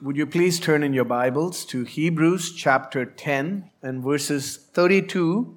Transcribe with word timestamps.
Would 0.00 0.16
you 0.16 0.28
please 0.28 0.60
turn 0.60 0.84
in 0.84 0.92
your 0.92 1.04
Bibles 1.04 1.64
to 1.64 1.82
Hebrews 1.82 2.52
chapter 2.54 3.04
10 3.04 3.68
and 3.82 4.00
verses 4.00 4.56
32 4.56 5.56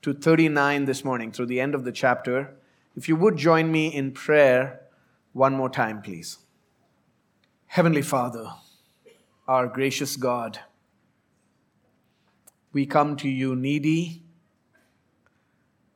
to 0.00 0.14
39 0.14 0.86
this 0.86 1.04
morning, 1.04 1.30
through 1.30 1.44
the 1.44 1.60
end 1.60 1.74
of 1.74 1.84
the 1.84 1.92
chapter? 1.92 2.56
If 2.96 3.06
you 3.06 3.16
would 3.16 3.36
join 3.36 3.70
me 3.70 3.88
in 3.88 4.12
prayer 4.12 4.80
one 5.34 5.52
more 5.52 5.68
time, 5.68 6.00
please. 6.00 6.38
Heavenly 7.66 8.00
Father, 8.00 8.46
our 9.46 9.66
gracious 9.66 10.16
God, 10.16 10.60
we 12.72 12.86
come 12.86 13.14
to 13.16 13.28
you 13.28 13.54
needy, 13.54 14.22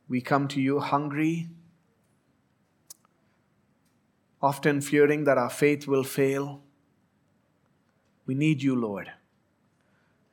we 0.06 0.20
come 0.20 0.48
to 0.48 0.60
you 0.60 0.80
hungry, 0.80 1.48
often 4.42 4.82
fearing 4.82 5.24
that 5.24 5.38
our 5.38 5.48
faith 5.48 5.86
will 5.88 6.04
fail. 6.04 6.60
We 8.26 8.34
need 8.34 8.62
you, 8.62 8.74
Lord. 8.74 9.12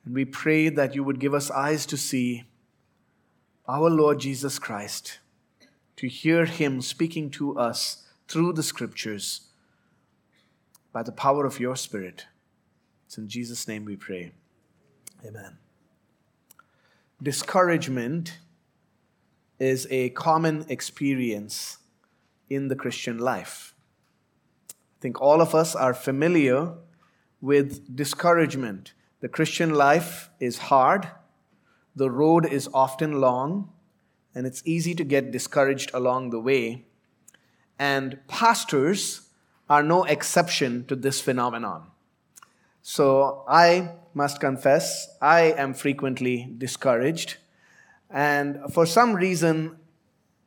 And 0.03 0.13
we 0.13 0.25
pray 0.25 0.69
that 0.69 0.95
you 0.95 1.03
would 1.03 1.19
give 1.19 1.33
us 1.33 1.49
eyes 1.51 1.85
to 1.85 1.97
see 1.97 2.43
our 3.67 3.89
Lord 3.89 4.19
Jesus 4.19 4.59
Christ, 4.59 5.19
to 5.95 6.07
hear 6.07 6.45
him 6.45 6.81
speaking 6.81 7.29
to 7.31 7.57
us 7.57 8.05
through 8.27 8.53
the 8.53 8.63
scriptures 8.63 9.47
by 10.91 11.03
the 11.03 11.11
power 11.11 11.45
of 11.45 11.59
your 11.59 11.75
Spirit. 11.75 12.25
It's 13.05 13.17
in 13.17 13.29
Jesus' 13.29 13.67
name 13.67 13.85
we 13.85 13.95
pray. 13.95 14.33
Amen. 15.25 15.57
Discouragement 17.21 18.39
is 19.59 19.87
a 19.89 20.09
common 20.09 20.65
experience 20.67 21.77
in 22.49 22.67
the 22.67 22.75
Christian 22.75 23.17
life. 23.17 23.73
I 24.69 24.99
think 24.99 25.21
all 25.21 25.41
of 25.41 25.55
us 25.55 25.75
are 25.75 25.93
familiar 25.93 26.73
with 27.43 27.93
discouragement. 27.93 28.93
The 29.19 29.27
Christian 29.27 29.73
life 29.73 30.29
is 30.39 30.57
hard, 30.69 31.09
the 31.93 32.09
road 32.09 32.45
is 32.45 32.69
often 32.73 33.19
long, 33.19 33.69
and 34.33 34.47
it's 34.47 34.63
easy 34.65 34.95
to 34.95 35.03
get 35.03 35.31
discouraged 35.31 35.91
along 35.93 36.29
the 36.29 36.39
way. 36.39 36.85
And 37.77 38.17
pastors 38.29 39.27
are 39.69 39.83
no 39.83 40.05
exception 40.05 40.85
to 40.85 40.95
this 40.95 41.19
phenomenon. 41.19 41.87
So 42.81 43.43
I 43.45 43.91
must 44.13 44.39
confess, 44.39 45.09
I 45.21 45.51
am 45.51 45.73
frequently 45.73 46.49
discouraged. 46.57 47.35
And 48.09 48.71
for 48.73 48.85
some 48.85 49.15
reason, 49.15 49.75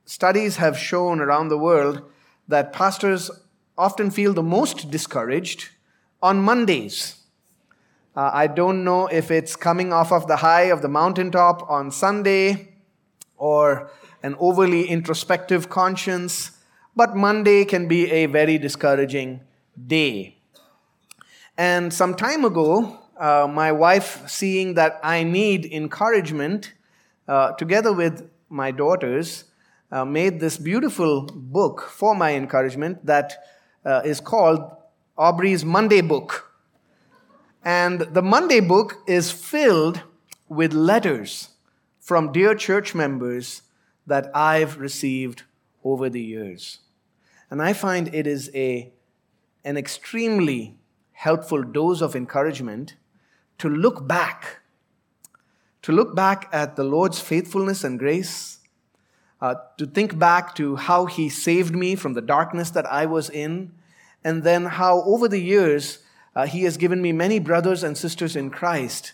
studies 0.06 0.56
have 0.56 0.78
shown 0.78 1.20
around 1.20 1.48
the 1.48 1.58
world 1.58 2.10
that 2.48 2.72
pastors 2.72 3.30
often 3.76 4.10
feel 4.10 4.32
the 4.32 4.42
most 4.42 4.90
discouraged 4.90 5.68
on 6.26 6.42
Mondays. 6.42 7.22
Uh, 8.16 8.30
I 8.34 8.48
don't 8.48 8.82
know 8.82 9.06
if 9.06 9.30
it's 9.30 9.54
coming 9.54 9.92
off 9.92 10.10
of 10.10 10.26
the 10.26 10.38
high 10.38 10.72
of 10.74 10.82
the 10.82 10.88
mountaintop 10.88 11.70
on 11.70 11.92
Sunday 11.92 12.74
or 13.36 13.92
an 14.24 14.34
overly 14.40 14.88
introspective 14.88 15.68
conscience, 15.68 16.50
but 16.96 17.14
Monday 17.14 17.64
can 17.64 17.86
be 17.86 18.10
a 18.10 18.26
very 18.26 18.58
discouraging 18.58 19.40
day. 19.86 20.38
And 21.56 21.94
some 21.94 22.16
time 22.16 22.44
ago, 22.44 22.98
uh, 23.16 23.46
my 23.48 23.70
wife, 23.70 24.28
seeing 24.28 24.74
that 24.74 24.98
I 25.04 25.22
need 25.22 25.64
encouragement, 25.66 26.72
uh, 27.28 27.52
together 27.52 27.92
with 27.92 28.28
my 28.48 28.72
daughters, 28.72 29.44
uh, 29.92 30.04
made 30.04 30.40
this 30.40 30.58
beautiful 30.58 31.22
book 31.22 31.82
for 31.82 32.16
my 32.16 32.34
encouragement 32.34 33.06
that 33.06 33.44
uh, 33.84 34.02
is 34.04 34.18
called 34.18 34.72
Aubrey's 35.18 35.64
Monday 35.64 36.02
book. 36.02 36.52
And 37.64 38.00
the 38.00 38.22
Monday 38.22 38.60
book 38.60 38.98
is 39.06 39.32
filled 39.32 40.02
with 40.48 40.72
letters 40.74 41.50
from 41.98 42.32
dear 42.32 42.54
church 42.54 42.94
members 42.94 43.62
that 44.06 44.30
I've 44.36 44.78
received 44.78 45.42
over 45.82 46.10
the 46.10 46.20
years. 46.20 46.80
And 47.50 47.62
I 47.62 47.72
find 47.72 48.14
it 48.14 48.26
is 48.26 48.50
a, 48.54 48.92
an 49.64 49.76
extremely 49.76 50.76
helpful 51.12 51.62
dose 51.62 52.02
of 52.02 52.14
encouragement 52.14 52.94
to 53.58 53.70
look 53.70 54.06
back, 54.06 54.60
to 55.80 55.92
look 55.92 56.14
back 56.14 56.48
at 56.52 56.76
the 56.76 56.84
Lord's 56.84 57.20
faithfulness 57.20 57.84
and 57.84 57.98
grace, 57.98 58.58
uh, 59.40 59.54
to 59.78 59.86
think 59.86 60.18
back 60.18 60.54
to 60.56 60.76
how 60.76 61.06
He 61.06 61.30
saved 61.30 61.74
me 61.74 61.94
from 61.96 62.12
the 62.12 62.20
darkness 62.20 62.70
that 62.70 62.86
I 62.86 63.06
was 63.06 63.30
in, 63.30 63.72
and 64.26 64.42
then 64.42 64.64
how 64.64 65.02
over 65.02 65.28
the 65.28 65.38
years 65.38 66.00
uh, 66.34 66.46
he 66.48 66.64
has 66.64 66.76
given 66.76 67.00
me 67.00 67.12
many 67.12 67.38
brothers 67.38 67.84
and 67.84 67.96
sisters 67.96 68.34
in 68.34 68.50
Christ 68.50 69.12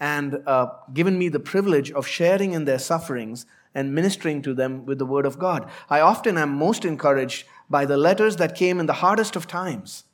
and 0.00 0.38
uh, 0.46 0.68
given 0.94 1.18
me 1.18 1.28
the 1.28 1.38
privilege 1.38 1.92
of 1.92 2.06
sharing 2.06 2.52
in 2.52 2.64
their 2.64 2.78
sufferings 2.78 3.44
and 3.74 3.94
ministering 3.94 4.40
to 4.40 4.54
them 4.54 4.86
with 4.86 4.98
the 4.98 5.04
Word 5.04 5.26
of 5.26 5.38
God. 5.38 5.68
I 5.90 6.00
often 6.00 6.38
am 6.38 6.48
most 6.48 6.86
encouraged 6.86 7.44
by 7.68 7.84
the 7.84 7.98
letters 7.98 8.36
that 8.36 8.54
came 8.54 8.80
in 8.80 8.86
the 8.86 9.00
hardest 9.04 9.36
of 9.36 9.46
times, 9.46 10.04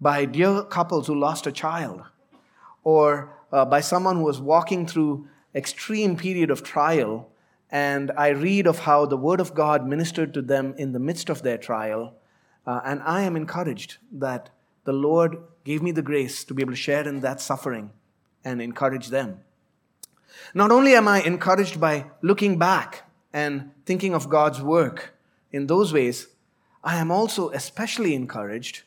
by 0.00 0.24
dear 0.24 0.62
couples 0.62 1.06
who 1.06 1.14
lost 1.14 1.46
a 1.46 1.52
child, 1.52 2.04
or 2.84 3.36
uh, 3.52 3.66
by 3.66 3.82
someone 3.82 4.16
who 4.16 4.24
was 4.24 4.40
walking 4.40 4.86
through 4.86 5.28
extreme 5.54 6.16
period 6.16 6.50
of 6.50 6.62
trial 6.62 7.28
and 7.70 8.12
I 8.16 8.28
read 8.28 8.66
of 8.66 8.78
how 8.78 9.04
the 9.04 9.18
Word 9.18 9.40
of 9.40 9.52
God 9.52 9.86
ministered 9.86 10.32
to 10.32 10.40
them 10.40 10.74
in 10.78 10.92
the 10.92 10.98
midst 10.98 11.28
of 11.28 11.42
their 11.42 11.58
trial, 11.58 12.14
uh, 12.66 12.80
and 12.84 13.02
I 13.02 13.22
am 13.22 13.36
encouraged 13.36 13.98
that 14.12 14.50
the 14.84 14.92
Lord 14.92 15.38
gave 15.64 15.82
me 15.82 15.92
the 15.92 16.02
grace 16.02 16.44
to 16.44 16.54
be 16.54 16.62
able 16.62 16.72
to 16.72 16.76
share 16.76 17.06
in 17.06 17.20
that 17.20 17.40
suffering 17.40 17.90
and 18.44 18.60
encourage 18.60 19.08
them. 19.08 19.40
Not 20.54 20.70
only 20.70 20.94
am 20.94 21.08
I 21.08 21.22
encouraged 21.22 21.80
by 21.80 22.10
looking 22.22 22.58
back 22.58 23.08
and 23.32 23.70
thinking 23.86 24.14
of 24.14 24.28
God's 24.28 24.60
work 24.60 25.14
in 25.52 25.66
those 25.66 25.92
ways, 25.92 26.28
I 26.82 26.96
am 26.96 27.10
also 27.10 27.50
especially 27.50 28.14
encouraged 28.14 28.82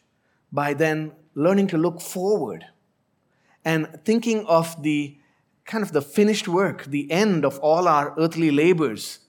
by 0.51 0.73
then 0.73 1.13
learning 1.33 1.67
to 1.67 1.77
look 1.77 1.99
forward 1.99 2.65
and 3.65 3.99
thinking 4.05 4.45
of 4.45 4.81
the 4.81 5.17
kind 5.65 5.83
of 5.83 5.91
the 5.91 6.01
finished 6.01 6.47
work, 6.47 6.85
the 6.85 7.11
end 7.11 7.43
of 7.43 7.59
all 7.59 7.87
our 7.87 8.13
earthly 8.17 8.51
labors 8.51 9.19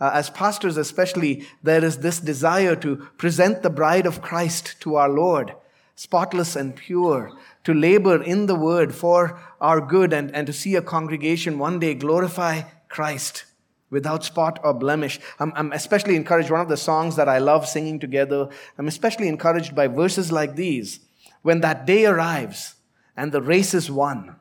uh, 0.00 0.10
as 0.14 0.30
pastors, 0.30 0.76
especially, 0.76 1.46
there 1.62 1.84
is 1.84 1.98
this 1.98 2.20
desire 2.20 2.74
to 2.76 2.96
present 3.18 3.62
the 3.62 3.70
bride 3.70 4.06
of 4.06 4.22
Christ 4.22 4.80
to 4.80 4.96
our 4.96 5.10
Lord, 5.10 5.54
spotless 5.94 6.56
and 6.56 6.74
pure, 6.74 7.32
to 7.64 7.74
labor 7.74 8.22
in 8.22 8.46
the 8.46 8.54
word 8.54 8.94
for 8.94 9.38
our 9.60 9.80
good, 9.80 10.12
and, 10.12 10.34
and 10.34 10.46
to 10.46 10.52
see 10.52 10.74
a 10.74 10.82
congregation 10.82 11.58
one 11.58 11.78
day 11.78 11.94
glorify 11.94 12.62
Christ 12.88 13.44
without 13.90 14.24
spot 14.24 14.58
or 14.64 14.72
blemish. 14.72 15.20
I'm, 15.38 15.52
I'm 15.54 15.72
especially 15.72 16.16
encouraged, 16.16 16.50
one 16.50 16.60
of 16.60 16.68
the 16.68 16.76
songs 16.76 17.16
that 17.16 17.28
I 17.28 17.38
love 17.38 17.68
singing 17.68 17.98
together, 17.98 18.48
I'm 18.78 18.88
especially 18.88 19.28
encouraged 19.28 19.74
by 19.74 19.88
verses 19.88 20.32
like 20.32 20.56
these. 20.56 21.00
When 21.42 21.60
that 21.60 21.86
day 21.86 22.06
arrives 22.06 22.76
and 23.16 23.32
the 23.32 23.42
race 23.42 23.74
is 23.74 23.90
won, 23.90 24.36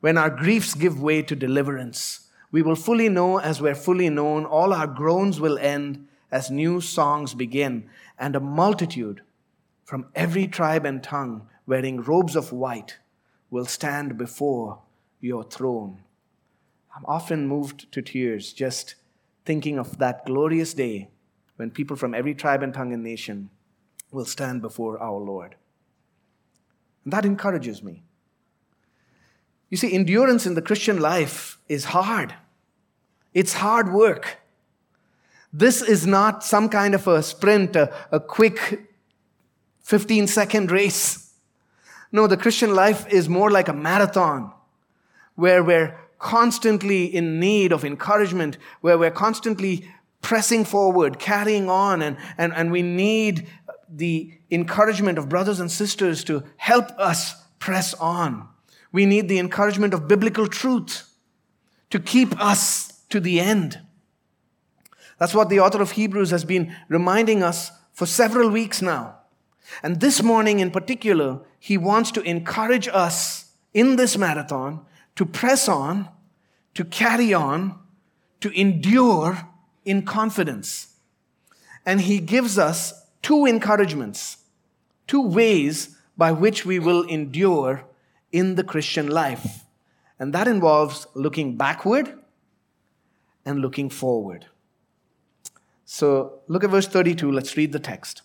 when 0.00 0.16
our 0.16 0.30
griefs 0.30 0.74
give 0.74 1.00
way 1.00 1.22
to 1.22 1.36
deliverance, 1.36 2.27
we 2.50 2.62
will 2.62 2.76
fully 2.76 3.08
know 3.08 3.38
as 3.38 3.60
we're 3.60 3.74
fully 3.74 4.08
known. 4.08 4.44
All 4.44 4.72
our 4.72 4.86
groans 4.86 5.40
will 5.40 5.58
end 5.58 6.06
as 6.30 6.50
new 6.50 6.80
songs 6.80 7.34
begin. 7.34 7.88
And 8.18 8.34
a 8.34 8.40
multitude 8.40 9.22
from 9.84 10.06
every 10.14 10.46
tribe 10.46 10.84
and 10.84 11.02
tongue, 11.02 11.48
wearing 11.66 12.00
robes 12.00 12.36
of 12.36 12.52
white, 12.52 12.98
will 13.50 13.66
stand 13.66 14.18
before 14.18 14.80
your 15.20 15.44
throne. 15.44 15.98
I'm 16.96 17.04
often 17.06 17.46
moved 17.46 17.90
to 17.92 18.02
tears 18.02 18.52
just 18.52 18.94
thinking 19.44 19.78
of 19.78 19.98
that 19.98 20.26
glorious 20.26 20.74
day 20.74 21.10
when 21.56 21.70
people 21.70 21.96
from 21.96 22.14
every 22.14 22.34
tribe 22.34 22.62
and 22.62 22.72
tongue 22.72 22.92
and 22.92 23.02
nation 23.02 23.50
will 24.10 24.24
stand 24.24 24.62
before 24.62 24.98
our 24.98 25.18
Lord. 25.18 25.56
And 27.04 27.12
that 27.12 27.24
encourages 27.24 27.82
me. 27.82 28.02
You 29.70 29.76
see, 29.76 29.92
endurance 29.92 30.46
in 30.46 30.54
the 30.54 30.62
Christian 30.62 31.00
life 31.00 31.58
is 31.68 31.86
hard. 31.86 32.34
It's 33.38 33.52
hard 33.52 33.92
work. 33.92 34.38
This 35.52 35.80
is 35.80 36.04
not 36.04 36.42
some 36.42 36.68
kind 36.68 36.92
of 36.92 37.06
a 37.06 37.22
sprint, 37.22 37.76
a, 37.76 37.94
a 38.10 38.18
quick 38.18 38.90
15 39.82 40.26
second 40.26 40.72
race. 40.72 41.34
No, 42.10 42.26
the 42.26 42.36
Christian 42.36 42.74
life 42.74 43.06
is 43.06 43.28
more 43.28 43.48
like 43.48 43.68
a 43.68 43.72
marathon 43.72 44.52
where 45.36 45.62
we're 45.62 45.96
constantly 46.18 47.04
in 47.04 47.38
need 47.38 47.70
of 47.70 47.84
encouragement, 47.84 48.58
where 48.80 48.98
we're 48.98 49.12
constantly 49.12 49.88
pressing 50.20 50.64
forward, 50.64 51.20
carrying 51.20 51.70
on, 51.70 52.02
and, 52.02 52.16
and, 52.38 52.52
and 52.54 52.72
we 52.72 52.82
need 52.82 53.46
the 53.88 54.32
encouragement 54.50 55.16
of 55.16 55.28
brothers 55.28 55.60
and 55.60 55.70
sisters 55.70 56.24
to 56.24 56.42
help 56.56 56.90
us 56.98 57.36
press 57.60 57.94
on. 57.94 58.48
We 58.90 59.06
need 59.06 59.28
the 59.28 59.38
encouragement 59.38 59.94
of 59.94 60.08
biblical 60.08 60.48
truth 60.48 61.08
to 61.90 62.00
keep 62.00 62.36
us 62.40 62.87
to 63.10 63.20
the 63.20 63.40
end. 63.40 63.80
That's 65.18 65.34
what 65.34 65.48
the 65.48 65.60
author 65.60 65.82
of 65.82 65.92
Hebrews 65.92 66.30
has 66.30 66.44
been 66.44 66.74
reminding 66.88 67.42
us 67.42 67.72
for 67.92 68.06
several 68.06 68.50
weeks 68.50 68.80
now. 68.80 69.16
And 69.82 70.00
this 70.00 70.22
morning 70.22 70.60
in 70.60 70.70
particular, 70.70 71.40
he 71.58 71.76
wants 71.76 72.10
to 72.12 72.22
encourage 72.22 72.88
us 72.88 73.52
in 73.74 73.96
this 73.96 74.16
marathon 74.16 74.84
to 75.16 75.26
press 75.26 75.68
on, 75.68 76.08
to 76.74 76.84
carry 76.84 77.34
on, 77.34 77.78
to 78.40 78.50
endure 78.58 79.48
in 79.84 80.02
confidence. 80.02 80.94
And 81.84 82.00
he 82.00 82.20
gives 82.20 82.58
us 82.58 83.06
two 83.22 83.46
encouragements, 83.46 84.38
two 85.06 85.22
ways 85.22 85.96
by 86.16 86.32
which 86.32 86.64
we 86.64 86.78
will 86.78 87.02
endure 87.04 87.84
in 88.30 88.54
the 88.54 88.64
Christian 88.64 89.08
life. 89.08 89.64
And 90.18 90.32
that 90.32 90.48
involves 90.48 91.06
looking 91.14 91.56
backward 91.56 92.17
and 93.48 93.60
looking 93.60 93.88
forward. 93.88 94.44
So 95.86 96.40
look 96.48 96.64
at 96.64 96.70
verse 96.70 96.86
32. 96.86 97.32
Let's 97.32 97.56
read 97.56 97.72
the 97.72 97.78
text. 97.78 98.20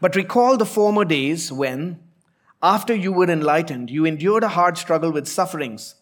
But 0.00 0.16
recall 0.16 0.56
the 0.56 0.64
former 0.64 1.04
days 1.04 1.52
when, 1.52 2.00
after 2.62 2.94
you 2.94 3.12
were 3.12 3.28
enlightened, 3.28 3.90
you 3.90 4.06
endured 4.06 4.42
a 4.42 4.48
hard 4.48 4.78
struggle 4.78 5.12
with 5.12 5.28
sufferings, 5.28 5.96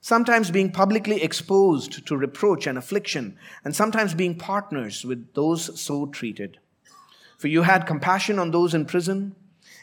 sometimes 0.00 0.50
being 0.50 0.72
publicly 0.72 1.22
exposed 1.22 2.06
to 2.06 2.16
reproach 2.16 2.66
and 2.66 2.78
affliction, 2.78 3.36
and 3.62 3.76
sometimes 3.76 4.14
being 4.14 4.34
partners 4.34 5.04
with 5.04 5.34
those 5.34 5.78
so 5.78 6.06
treated. 6.06 6.58
For 7.36 7.48
you 7.48 7.62
had 7.62 7.86
compassion 7.86 8.38
on 8.38 8.50
those 8.50 8.72
in 8.72 8.86
prison, 8.86 9.34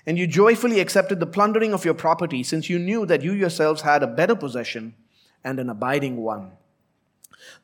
and 0.08 0.18
you 0.18 0.26
joyfully 0.26 0.80
accepted 0.80 1.20
the 1.20 1.28
plundering 1.28 1.72
of 1.72 1.86
your 1.86 1.94
property, 1.94 2.42
since 2.42 2.68
you 2.68 2.80
knew 2.80 3.06
that 3.06 3.22
you 3.22 3.34
yourselves 3.34 3.84
had 3.84 4.02
a 4.02 4.08
better 4.08 4.36
possession 4.36 4.96
and 5.44 5.60
an 5.60 5.70
abiding 5.70 6.18
one. 6.18 6.54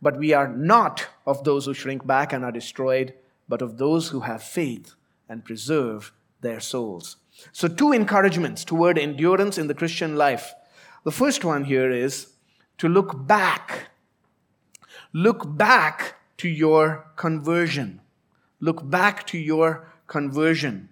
But 0.00 0.18
we 0.18 0.32
are 0.32 0.48
not 0.48 1.06
of 1.26 1.44
those 1.44 1.66
who 1.66 1.74
shrink 1.74 2.06
back 2.06 2.32
and 2.32 2.44
are 2.44 2.52
destroyed, 2.52 3.14
but 3.48 3.62
of 3.62 3.78
those 3.78 4.08
who 4.08 4.20
have 4.20 4.42
faith 4.42 4.94
and 5.28 5.44
preserve 5.44 6.12
their 6.40 6.60
souls. 6.60 7.16
So, 7.52 7.68
two 7.68 7.92
encouragements 7.92 8.64
toward 8.64 8.98
endurance 8.98 9.58
in 9.58 9.66
the 9.66 9.74
Christian 9.74 10.16
life. 10.16 10.54
The 11.04 11.12
first 11.12 11.44
one 11.44 11.64
here 11.64 11.90
is 11.90 12.32
to 12.78 12.88
look 12.88 13.26
back. 13.26 13.90
Look 15.12 15.56
back 15.56 16.16
to 16.38 16.48
your 16.48 17.06
conversion. 17.16 18.00
Look 18.60 18.88
back 18.88 19.26
to 19.28 19.38
your 19.38 19.92
conversion. 20.06 20.88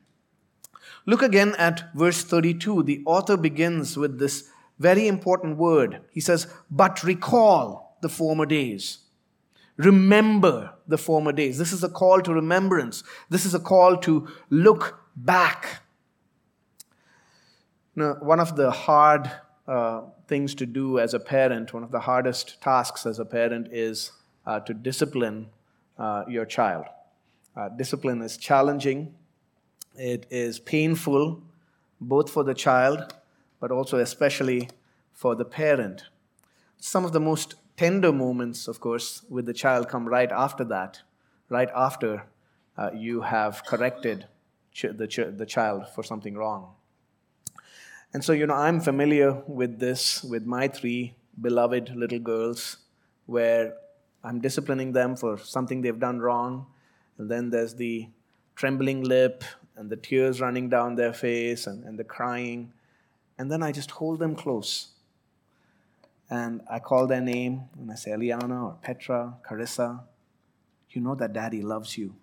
Look 1.06 1.22
again 1.22 1.54
at 1.58 1.94
verse 1.94 2.22
32. 2.22 2.82
The 2.82 3.02
author 3.06 3.36
begins 3.36 3.96
with 3.96 4.18
this 4.18 4.48
very 4.78 5.06
important 5.06 5.56
word. 5.56 6.00
He 6.10 6.20
says, 6.20 6.46
But 6.70 7.02
recall 7.02 7.83
the 8.04 8.08
former 8.10 8.44
days. 8.44 8.98
Remember 9.78 10.74
the 10.86 10.98
former 10.98 11.32
days. 11.32 11.56
This 11.58 11.72
is 11.72 11.82
a 11.82 11.88
call 11.88 12.20
to 12.20 12.34
remembrance. 12.34 13.02
This 13.30 13.46
is 13.46 13.54
a 13.54 13.58
call 13.58 13.96
to 14.08 14.28
look 14.50 15.00
back. 15.16 15.80
Now, 17.96 18.14
one 18.20 18.40
of 18.40 18.56
the 18.56 18.70
hard 18.70 19.30
uh, 19.66 20.02
things 20.28 20.54
to 20.56 20.66
do 20.66 20.98
as 20.98 21.14
a 21.14 21.18
parent, 21.18 21.72
one 21.72 21.82
of 21.82 21.90
the 21.90 22.00
hardest 22.00 22.60
tasks 22.60 23.06
as 23.06 23.18
a 23.18 23.24
parent 23.24 23.68
is 23.72 24.12
uh, 24.46 24.60
to 24.60 24.74
discipline 24.74 25.48
uh, 25.98 26.24
your 26.28 26.44
child. 26.44 26.84
Uh, 27.56 27.70
discipline 27.70 28.20
is 28.20 28.36
challenging, 28.36 29.14
it 29.96 30.26
is 30.28 30.58
painful, 30.58 31.40
both 32.00 32.28
for 32.28 32.44
the 32.44 32.54
child, 32.54 33.14
but 33.60 33.70
also 33.70 33.98
especially 33.98 34.68
for 35.12 35.34
the 35.34 35.44
parent. 35.44 36.02
Some 36.78 37.04
of 37.04 37.12
the 37.12 37.20
most 37.20 37.54
tender 37.76 38.12
moments, 38.12 38.68
of 38.68 38.80
course, 38.80 39.22
with 39.28 39.46
the 39.46 39.52
child 39.52 39.88
come 39.88 40.06
right 40.06 40.30
after 40.30 40.64
that, 40.64 41.02
right 41.48 41.68
after 41.74 42.24
uh, 42.76 42.90
you 42.94 43.22
have 43.22 43.64
corrected 43.64 44.26
ch- 44.72 44.86
the, 44.92 45.06
ch- 45.06 45.36
the 45.36 45.46
child 45.46 45.88
for 45.94 46.02
something 46.02 46.34
wrong. 46.34 46.74
And 48.12 48.22
so, 48.22 48.32
you 48.32 48.46
know, 48.46 48.54
I'm 48.54 48.80
familiar 48.80 49.42
with 49.46 49.80
this 49.80 50.22
with 50.22 50.46
my 50.46 50.68
three 50.68 51.14
beloved 51.40 51.94
little 51.96 52.20
girls, 52.20 52.76
where 53.26 53.74
I'm 54.22 54.40
disciplining 54.40 54.92
them 54.92 55.16
for 55.16 55.36
something 55.38 55.82
they've 55.82 55.98
done 55.98 56.20
wrong. 56.20 56.66
And 57.18 57.28
then 57.30 57.50
there's 57.50 57.74
the 57.74 58.08
trembling 58.54 59.02
lip 59.02 59.42
and 59.76 59.90
the 59.90 59.96
tears 59.96 60.40
running 60.40 60.68
down 60.68 60.94
their 60.94 61.12
face 61.12 61.66
and, 61.66 61.84
and 61.84 61.98
the 61.98 62.04
crying. 62.04 62.72
And 63.36 63.50
then 63.50 63.64
I 63.64 63.72
just 63.72 63.90
hold 63.90 64.20
them 64.20 64.36
close 64.36 64.94
and 66.34 66.62
I 66.69 66.81
call 66.81 67.06
their 67.06 67.20
name 67.20 67.69
and 67.78 67.92
I 67.92 67.94
say, 67.94 68.10
Eliana 68.10 68.64
or 68.64 68.76
Petra, 68.82 69.34
Carissa, 69.48 70.00
you 70.90 71.00
know 71.00 71.14
that 71.14 71.32
daddy 71.32 71.62
loves 71.62 71.96
you. 71.96 72.16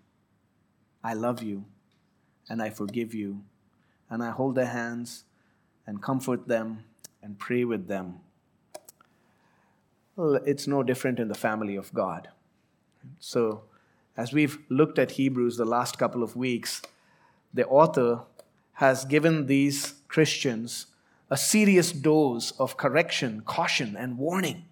I 1.02 1.14
love 1.14 1.42
you 1.42 1.64
and 2.50 2.62
I 2.62 2.72
forgive 2.72 3.14
you. 3.14 3.44
And 4.10 4.22
I 4.22 4.32
hold 4.32 4.56
their 4.56 4.66
hands 4.66 5.24
and 5.88 6.02
comfort 6.02 6.50
them 6.50 6.84
and 7.24 7.40
pray 7.40 7.64
with 7.64 7.88
them. 7.88 8.20
Well, 10.18 10.36
it's 10.46 10.68
no 10.68 10.84
different 10.84 11.18
in 11.18 11.30
the 11.30 11.42
family 11.48 11.78
of 11.78 11.94
God. 11.94 12.28
So, 13.20 13.64
as 14.18 14.34
we've 14.34 14.60
looked 14.68 15.00
at 15.00 15.12
Hebrews 15.12 15.56
the 15.56 15.64
last 15.64 15.98
couple 15.98 16.22
of 16.22 16.36
weeks, 16.36 16.82
the 17.54 17.66
author 17.66 18.24
has 18.74 19.06
given 19.06 19.46
these 19.46 19.94
Christians 20.10 20.88
a 21.32 21.38
serious 21.38 21.94
dose 21.94 22.52
of 22.60 22.76
correction, 22.76 23.42
caution, 23.46 23.96
and 23.98 24.18
warning. 24.18 24.66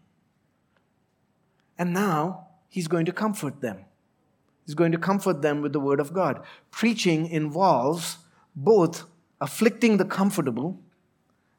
And 1.77 1.93
now 1.93 2.47
he's 2.67 2.89
going 2.89 3.05
to 3.05 3.13
comfort 3.13 3.61
them. 3.61 3.85
He's 4.65 4.75
going 4.75 4.91
to 4.91 4.97
comfort 4.97 5.41
them 5.41 5.61
with 5.61 5.71
the 5.71 5.79
word 5.79 6.01
of 6.01 6.13
God. 6.13 6.43
Preaching 6.69 7.27
involves 7.27 8.17
both 8.55 9.05
afflicting 9.39 9.97
the 9.97 10.05
comfortable 10.05 10.77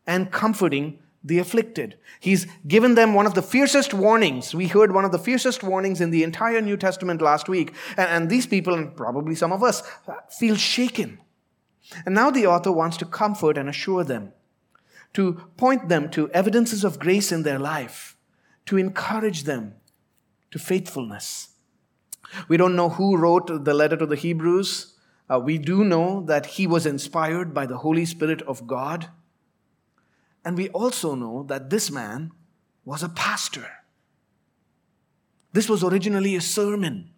and 0.07 0.31
comforting 0.31 0.99
the 1.25 1.39
afflicted. 1.39 1.97
He's 2.21 2.47
given 2.67 2.95
them 2.95 3.15
one 3.15 3.27
of 3.27 3.35
the 3.35 3.43
fiercest 3.43 3.95
warnings. 3.95 4.55
We 4.55 4.67
heard 4.67 4.93
one 4.93 5.07
of 5.07 5.13
the 5.13 5.19
fiercest 5.19 5.63
warnings 5.63 6.01
in 6.01 6.11
the 6.11 6.23
entire 6.23 6.61
New 6.61 6.77
Testament 6.77 7.23
last 7.23 7.49
week. 7.49 7.75
And, 7.97 8.29
these 8.29 8.47
people, 8.47 8.75
and 8.75 8.95
probably 8.95 9.35
some 9.35 9.53
of 9.53 9.63
us, 9.63 9.83
feel 10.39 10.57
shaken. 10.57 11.21
And 12.05 12.15
now 12.15 12.31
the 12.31 12.47
author 12.47 12.71
wants 12.71 12.99
to 12.99 13.07
comfort 13.07 13.57
and 13.57 13.69
assure 13.69 14.05
them 14.05 14.33
to 15.15 15.45
point 15.57 15.89
them 15.89 16.09
to 16.11 16.31
evidences 16.31 16.85
of 16.85 16.99
grace 16.99 17.33
in 17.33 17.43
their 17.43 17.59
life, 17.59 18.17
to 18.67 18.79
encourage 18.79 19.45
them 19.45 19.75
to 20.51 20.59
faithfulness. 20.59 21.49
We 22.49 22.57
don't 22.57 22.77
know 22.77 22.91
who 22.91 23.17
wrote 23.17 23.65
the 23.65 23.75
letter 23.75 23.97
to 23.97 24.07
the 24.07 24.17
Hebrews. 24.17 24.95
Uh, 25.29 25.41
we 25.41 25.59
do 25.59 25.85
know 25.85 26.23
that 26.27 26.47
he 26.47 26.67
was 26.67 26.87
inspired 26.87 27.53
by 27.53 27.67
the 27.67 27.79
Holy 27.79 28.05
Spirit 28.05 28.43
of 28.43 28.67
God. 28.67 29.09
And 30.45 30.57
we 30.57 30.69
also 30.71 31.15
know 31.15 31.45
that 31.45 31.71
this 31.71 31.91
man 31.91 32.33
was 32.85 33.03
a 33.03 33.09
pastor. 33.09 33.69
This 35.53 35.69
was 35.69 35.83
originally 35.83 36.37
a 36.37 36.41
sermon 36.41 37.11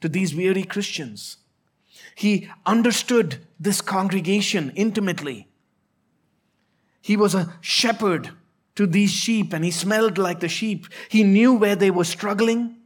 to 0.00 0.08
these 0.08 0.34
weary 0.34 0.62
Christians. 0.64 1.38
He 2.14 2.48
understood 2.66 3.46
this 3.58 3.80
congregation 3.80 4.72
intimately. 4.76 5.47
He 7.00 7.16
was 7.16 7.34
a 7.34 7.54
shepherd 7.60 8.30
to 8.74 8.86
these 8.86 9.10
sheep 9.10 9.52
and 9.52 9.64
he 9.64 9.70
smelled 9.70 10.18
like 10.18 10.40
the 10.40 10.48
sheep. 10.48 10.86
He 11.08 11.22
knew 11.22 11.54
where 11.54 11.76
they 11.76 11.90
were 11.90 12.04
struggling. 12.04 12.76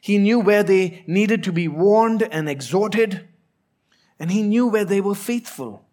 He 0.00 0.18
knew 0.18 0.40
where 0.40 0.62
they 0.62 1.04
needed 1.06 1.42
to 1.44 1.52
be 1.52 1.68
warned 1.68 2.22
and 2.22 2.48
exhorted. 2.48 3.28
And 4.18 4.30
he 4.30 4.42
knew 4.42 4.66
where 4.66 4.84
they 4.84 5.00
were 5.00 5.14
faithful 5.14 5.84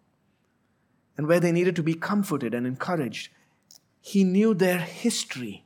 and 1.16 1.26
where 1.26 1.40
they 1.40 1.52
needed 1.52 1.76
to 1.76 1.82
be 1.82 1.94
comforted 1.94 2.54
and 2.54 2.66
encouraged. 2.66 3.30
He 4.00 4.24
knew 4.24 4.54
their 4.54 4.78
history. 4.78 5.64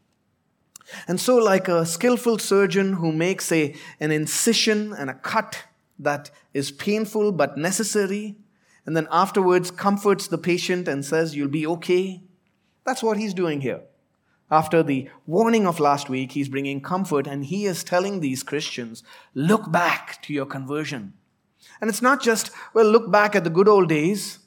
And 1.07 1.21
so, 1.21 1.37
like 1.37 1.69
a 1.69 1.87
skillful 1.87 2.39
surgeon 2.39 2.95
who 2.95 3.13
makes 3.13 3.53
a, 3.53 3.75
an 4.01 4.11
incision 4.11 4.93
and 4.93 5.09
a 5.09 5.15
cut 5.15 5.65
that 5.99 6.31
is 6.53 6.73
painful 6.73 7.33
but 7.33 7.57
necessary, 7.57 8.37
and 8.91 8.97
then 8.97 9.07
afterwards 9.13 9.71
comforts 9.71 10.27
the 10.27 10.37
patient 10.37 10.89
and 10.89 11.05
says, 11.05 11.37
You'll 11.37 11.47
be 11.47 11.65
okay. 11.65 12.25
That's 12.85 13.05
what 13.05 13.19
he's 13.19 13.33
doing 13.33 13.61
here. 13.61 13.83
After 14.51 14.83
the 14.83 15.09
warning 15.29 15.65
of 15.65 15.79
last 15.79 16.09
week, 16.09 16.33
he's 16.33 16.49
bringing 16.49 16.81
comfort 16.81 17.29
and 17.29 17.45
he 17.45 17.67
is 17.67 17.85
telling 17.85 18.19
these 18.19 18.43
Christians, 18.43 19.05
Look 19.33 19.71
back 19.71 20.21
to 20.23 20.33
your 20.33 20.45
conversion. 20.45 21.13
And 21.81 21.89
it's 21.89 22.03
not 22.03 22.21
just, 22.21 22.51
well, 22.75 22.85
look 22.85 23.13
back 23.13 23.37
at 23.37 23.45
the 23.45 23.49
good 23.49 23.69
old 23.69 23.89
days. 23.89 24.41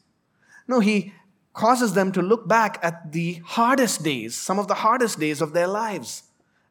No, 0.67 0.81
he 0.81 1.13
causes 1.53 1.93
them 1.93 2.11
to 2.11 2.21
look 2.21 2.45
back 2.45 2.79
at 2.83 3.13
the 3.13 3.35
hardest 3.45 4.03
days, 4.03 4.35
some 4.35 4.59
of 4.59 4.67
the 4.67 4.73
hardest 4.73 5.21
days 5.21 5.39
of 5.39 5.53
their 5.53 5.67
lives, 5.67 6.23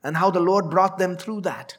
and 0.04 0.18
how 0.18 0.30
the 0.30 0.40
Lord 0.40 0.68
brought 0.68 0.98
them 0.98 1.16
through 1.16 1.40
that. 1.40 1.78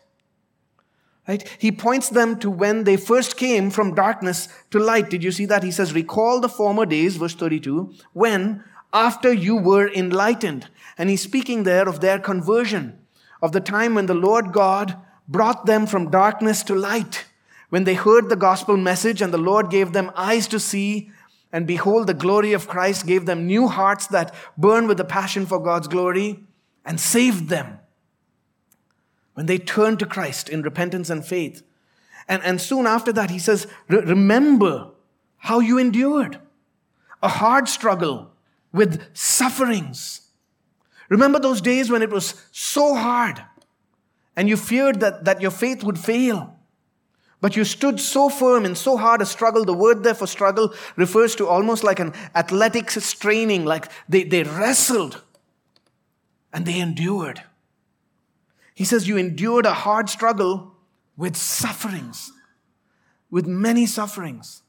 Right? 1.28 1.48
He 1.58 1.72
points 1.72 2.10
them 2.10 2.38
to 2.40 2.50
when 2.50 2.84
they 2.84 2.98
first 2.98 3.38
came 3.38 3.70
from 3.70 3.96
darkness 3.96 4.50
to 4.72 4.80
light. 4.80 5.10
Did 5.10 5.24
you 5.24 5.32
see 5.32 5.46
that? 5.46 5.64
He 5.64 5.72
says, 5.72 5.94
Recall 5.94 6.42
the 6.42 6.50
former 6.50 6.86
days, 6.86 7.16
verse 7.16 7.34
32, 7.34 7.94
when 8.12 8.64
after 8.92 9.32
you 9.32 9.56
were 9.56 9.88
enlightened. 9.88 10.68
And 10.98 11.10
he's 11.10 11.22
speaking 11.22 11.64
there 11.64 11.88
of 11.88 12.02
their 12.02 12.20
conversion, 12.20 13.00
of 13.42 13.54
the 13.54 13.62
time 13.62 13.96
when 13.96 14.06
the 14.06 14.14
Lord 14.14 14.52
God 14.52 14.98
brought 15.28 15.66
them 15.66 15.88
from 15.88 16.12
darkness 16.12 16.62
to 16.64 16.76
light, 16.76 17.26
when 17.70 17.86
they 17.86 17.96
heard 17.96 18.30
the 18.30 18.36
gospel 18.36 18.78
message 18.78 19.22
and 19.22 19.34
the 19.34 19.38
Lord 19.38 19.72
gave 19.72 19.94
them 19.94 20.12
eyes 20.16 20.48
to 20.50 20.60
see. 20.60 21.10
And 21.52 21.66
behold, 21.66 22.08
the 22.08 22.14
glory 22.14 22.54
of 22.54 22.68
Christ 22.68 23.08
gave 23.08 23.26
them 23.26 23.48
new 23.48 23.68
hearts 23.68 24.08
that 24.08 24.36
burn 24.58 24.88
with 24.88 24.98
the 24.98 25.06
passion 25.06 25.46
for 25.46 25.60
God's 25.60 25.88
glory 25.88 26.44
and 26.86 27.00
saved 27.00 27.48
them 27.50 27.80
when 29.34 29.46
they 29.46 29.58
turn 29.58 29.98
to 29.98 30.06
Christ 30.06 30.50
in 30.50 30.62
repentance 30.62 31.10
and 31.10 31.26
faith. 31.26 31.64
And, 32.28 32.42
and 32.44 32.62
soon 32.62 32.86
after 32.86 33.12
that, 33.14 33.30
he 33.30 33.40
says, 33.40 33.68
Remember 33.88 34.92
how 35.38 35.60
you 35.60 35.78
endured 35.78 36.40
a 37.22 37.28
hard 37.28 37.68
struggle 37.68 38.32
with 38.72 39.04
sufferings. 39.14 40.22
Remember 41.10 41.40
those 41.40 41.62
days 41.62 41.90
when 41.90 42.02
it 42.02 42.10
was 42.10 42.36
so 42.52 42.96
hard 42.96 43.44
and 44.36 44.50
you 44.50 44.58
feared 44.58 45.00
that, 45.00 45.26
that 45.26 45.42
your 45.42 45.52
faith 45.52 45.84
would 45.84 46.00
fail. 46.00 46.56
But 47.40 47.56
you 47.56 47.66
stood 47.66 48.00
so 48.00 48.30
firm 48.30 48.66
in 48.66 48.74
so 48.76 48.96
hard 48.98 49.22
a 49.22 49.26
struggle. 49.26 49.66
The 49.66 49.74
word 49.74 50.04
there 50.04 50.14
for 50.14 50.28
struggle 50.28 50.74
refers 50.96 51.36
to 51.36 51.48
almost 51.48 51.84
like 51.84 52.00
an 52.00 52.14
athletics 52.36 53.04
straining, 53.04 53.66
like 53.66 53.92
they, 54.08 54.24
they 54.24 54.44
wrestled 54.44 55.22
and 56.54 56.66
they 56.66 56.80
endured. 56.80 57.44
He 58.74 58.86
says, 58.86 59.08
You 59.08 59.18
endured 59.18 59.66
a 59.66 59.74
hard 59.74 60.10
struggle 60.10 60.76
with 61.16 61.36
sufferings, 61.36 62.32
with 63.30 63.46
many 63.46 63.86
sufferings. 63.86 64.64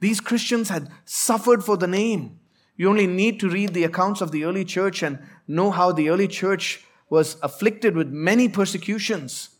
These 0.00 0.20
Christians 0.20 0.68
had 0.68 0.90
suffered 1.04 1.64
for 1.64 1.76
the 1.76 1.86
name. 1.86 2.40
You 2.76 2.88
only 2.88 3.06
need 3.06 3.38
to 3.40 3.48
read 3.48 3.72
the 3.72 3.84
accounts 3.84 4.20
of 4.20 4.32
the 4.32 4.44
early 4.44 4.64
church 4.64 5.02
and 5.02 5.18
know 5.46 5.70
how 5.70 5.92
the 5.92 6.10
early 6.10 6.28
church 6.28 6.84
was 7.08 7.36
afflicted 7.42 7.94
with 7.94 8.08
many 8.08 8.48
persecutions, 8.48 9.50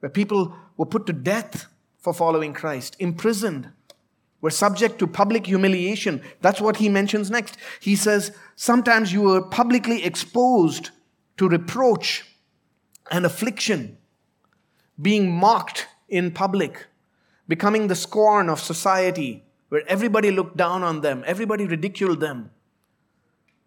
where 0.00 0.10
people 0.10 0.54
were 0.76 0.86
put 0.86 1.06
to 1.06 1.12
death 1.12 1.66
for 1.98 2.12
following 2.12 2.52
Christ, 2.52 2.96
imprisoned, 2.98 3.70
were 4.40 4.50
subject 4.50 4.98
to 4.98 5.06
public 5.06 5.46
humiliation. 5.46 6.22
That's 6.40 6.60
what 6.60 6.76
he 6.76 6.88
mentions 6.88 7.30
next. 7.30 7.56
He 7.80 7.96
says, 7.96 8.30
Sometimes 8.54 9.12
you 9.12 9.22
were 9.22 9.42
publicly 9.42 10.04
exposed 10.04 10.90
to 11.38 11.48
reproach 11.48 12.24
and 13.10 13.24
affliction, 13.24 13.98
being 15.00 15.30
mocked 15.30 15.86
in 16.08 16.30
public, 16.30 16.86
becoming 17.46 17.86
the 17.86 17.94
scorn 17.94 18.48
of 18.48 18.60
society, 18.60 19.44
where 19.68 19.82
everybody 19.86 20.30
looked 20.30 20.56
down 20.56 20.82
on 20.82 21.00
them, 21.00 21.22
everybody 21.26 21.66
ridiculed 21.66 22.20
them. 22.20 22.50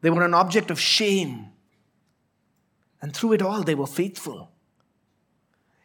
They 0.01 0.09
were 0.09 0.23
an 0.23 0.33
object 0.33 0.71
of 0.71 0.79
shame. 0.79 1.47
And 3.01 3.15
through 3.15 3.33
it 3.33 3.41
all, 3.41 3.63
they 3.63 3.75
were 3.75 3.87
faithful. 3.87 4.51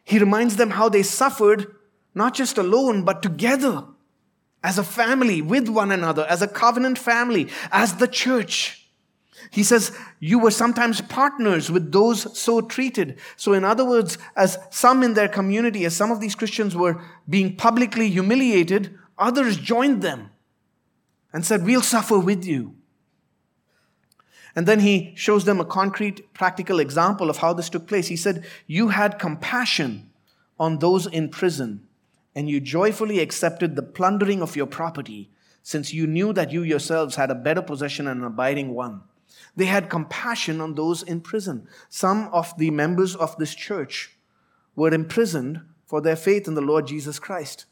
He 0.03 0.19
reminds 0.19 0.55
them 0.55 0.71
how 0.71 0.89
they 0.89 1.03
suffered, 1.03 1.75
not 2.15 2.33
just 2.33 2.57
alone, 2.57 3.03
but 3.03 3.21
together, 3.21 3.85
as 4.63 4.77
a 4.77 4.83
family, 4.83 5.41
with 5.41 5.69
one 5.69 5.91
another, 5.91 6.25
as 6.25 6.41
a 6.41 6.47
covenant 6.47 6.97
family, 6.97 7.49
as 7.71 7.95
the 7.95 8.07
church. 8.07 8.76
He 9.51 9.63
says, 9.63 9.97
You 10.19 10.39
were 10.39 10.51
sometimes 10.51 11.01
partners 11.01 11.71
with 11.71 11.91
those 11.91 12.37
so 12.37 12.61
treated. 12.61 13.19
So, 13.35 13.53
in 13.53 13.63
other 13.63 13.85
words, 13.85 14.17
as 14.35 14.57
some 14.69 15.03
in 15.03 15.13
their 15.13 15.27
community, 15.27 15.85
as 15.85 15.95
some 15.95 16.11
of 16.11 16.19
these 16.19 16.35
Christians 16.35 16.75
were 16.75 17.01
being 17.29 17.55
publicly 17.55 18.09
humiliated, 18.09 18.97
others 19.17 19.57
joined 19.57 20.01
them 20.01 20.31
and 21.33 21.45
said, 21.45 21.63
We'll 21.63 21.81
suffer 21.81 22.19
with 22.19 22.45
you. 22.45 22.75
And 24.55 24.67
then 24.67 24.79
he 24.79 25.13
shows 25.15 25.45
them 25.45 25.59
a 25.59 25.65
concrete, 25.65 26.33
practical 26.33 26.79
example 26.79 27.29
of 27.29 27.37
how 27.37 27.53
this 27.53 27.69
took 27.69 27.87
place. 27.87 28.07
He 28.07 28.15
said, 28.15 28.43
You 28.65 28.89
had 28.89 29.19
compassion 29.19 30.09
on 30.59 30.79
those 30.79 31.05
in 31.05 31.29
prison, 31.29 31.87
and 32.35 32.49
you 32.49 32.59
joyfully 32.59 33.19
accepted 33.19 33.75
the 33.75 33.83
plundering 33.83 34.41
of 34.41 34.55
your 34.55 34.65
property, 34.65 35.29
since 35.61 35.93
you 35.93 36.07
knew 36.07 36.33
that 36.33 36.51
you 36.51 36.63
yourselves 36.63 37.15
had 37.15 37.29
a 37.29 37.35
better 37.35 37.61
possession 37.61 38.07
and 38.07 38.21
an 38.21 38.25
abiding 38.25 38.73
one. 38.73 39.01
They 39.57 39.65
had 39.65 39.89
compassion 39.89 40.61
on 40.61 40.75
those 40.75 41.01
in 41.01 41.19
prison. 41.19 41.67
Some 41.89 42.29
of 42.31 42.55
the 42.59 42.69
members 42.69 43.15
of 43.15 43.35
this 43.37 43.55
church 43.55 44.15
were 44.75 44.93
imprisoned 44.93 45.61
for 45.87 45.99
their 45.99 46.15
faith 46.15 46.47
in 46.47 46.53
the 46.53 46.61
Lord 46.61 46.85
Jesus 46.85 47.17
Christ. 47.17 47.65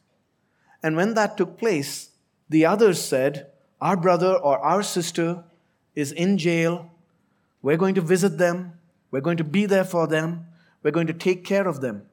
And 0.82 0.96
when 0.96 1.14
that 1.14 1.38
took 1.38 1.60
place, 1.60 2.10
the 2.50 2.66
others 2.66 3.00
said, 3.00 3.52
Our 3.80 3.96
brother 3.96 4.34
or 4.34 4.58
our 4.58 4.82
sister 4.82 5.44
is 5.94 6.12
in 6.12 6.40
jail. 6.40 6.92
We're 7.62 7.78
going 7.78 7.96
to 7.96 8.02
visit 8.02 8.40
them. 8.40 8.80
We're 9.12 9.22
going 9.22 9.38
to 9.38 9.44
be 9.44 9.68
there 9.68 9.86
for 9.86 10.08
them. 10.08 10.48
We're 10.82 10.90
going 10.92 11.08
to 11.08 11.14
take 11.14 11.46
care 11.46 11.68
of 11.68 11.82
them. 11.82 12.08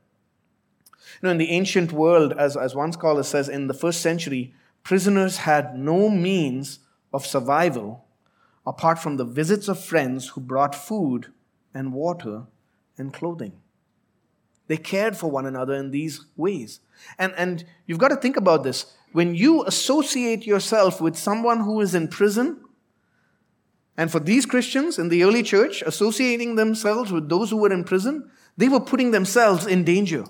You 1.23 1.27
know, 1.27 1.31
in 1.31 1.39
the 1.39 1.51
ancient 1.51 1.93
world, 1.93 2.35
as, 2.35 2.59
as 2.59 2.75
one 2.75 2.93
scholar 2.93 3.23
says, 3.23 3.49
in 3.49 3.69
the 3.69 3.75
first 3.75 4.03
century, 4.03 4.55
prisoners 4.83 5.39
had 5.39 5.79
no 5.79 6.11
means 6.11 6.81
of 7.13 7.27
survival 7.27 8.05
apart 8.67 8.99
from 8.99 9.17
the 9.17 9.25
visits 9.25 9.69
of 9.69 9.83
friends 9.83 10.29
who 10.29 10.41
brought 10.41 10.75
food 10.75 11.33
and 11.75 11.93
water 11.93 12.45
and 12.97 13.13
clothing. 13.13 13.53
They 14.69 14.77
cared 14.77 15.17
for 15.17 15.31
one 15.31 15.47
another 15.47 15.75
in 15.75 15.91
these 15.91 16.25
ways. 16.37 16.81
And, 17.19 17.33
and 17.37 17.65
you've 17.87 17.99
got 17.99 18.09
to 18.09 18.17
think 18.17 18.37
about 18.37 18.63
this. 18.63 18.97
When 19.13 19.35
you 19.35 19.65
associate 19.65 20.47
yourself 20.47 21.01
with 21.01 21.17
someone 21.17 21.61
who 21.61 21.81
is 21.81 21.95
in 21.95 22.09
prison, 22.09 22.61
and 23.97 24.11
for 24.11 24.21
these 24.21 24.47
Christians 24.47 24.99
in 24.99 25.09
the 25.09 25.25
early 25.25 25.43
church, 25.43 25.83
associating 25.83 26.55
themselves 26.55 27.13
with 27.13 27.29
those 27.29 27.51
who 27.51 27.59
were 27.59 27.73
in 27.73 27.85
prison, 27.85 28.31
they 28.57 28.69
were 28.69 28.81
putting 28.81 29.11
themselves 29.11 29.67
in 29.67 29.85
danger. 29.85 30.25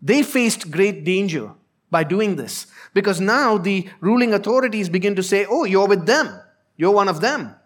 They 0.00 0.22
faced 0.22 0.70
great 0.70 1.04
danger 1.04 1.52
by 1.90 2.04
doing 2.04 2.36
this 2.36 2.66
because 2.94 3.20
now 3.20 3.58
the 3.58 3.88
ruling 4.00 4.32
authorities 4.32 4.88
begin 4.88 5.16
to 5.16 5.22
say, 5.22 5.46
Oh, 5.48 5.64
you're 5.64 5.88
with 5.88 6.06
them. 6.06 6.40
You're 6.80 6.92
one 6.92 7.10
of 7.10 7.20
them. 7.20 7.56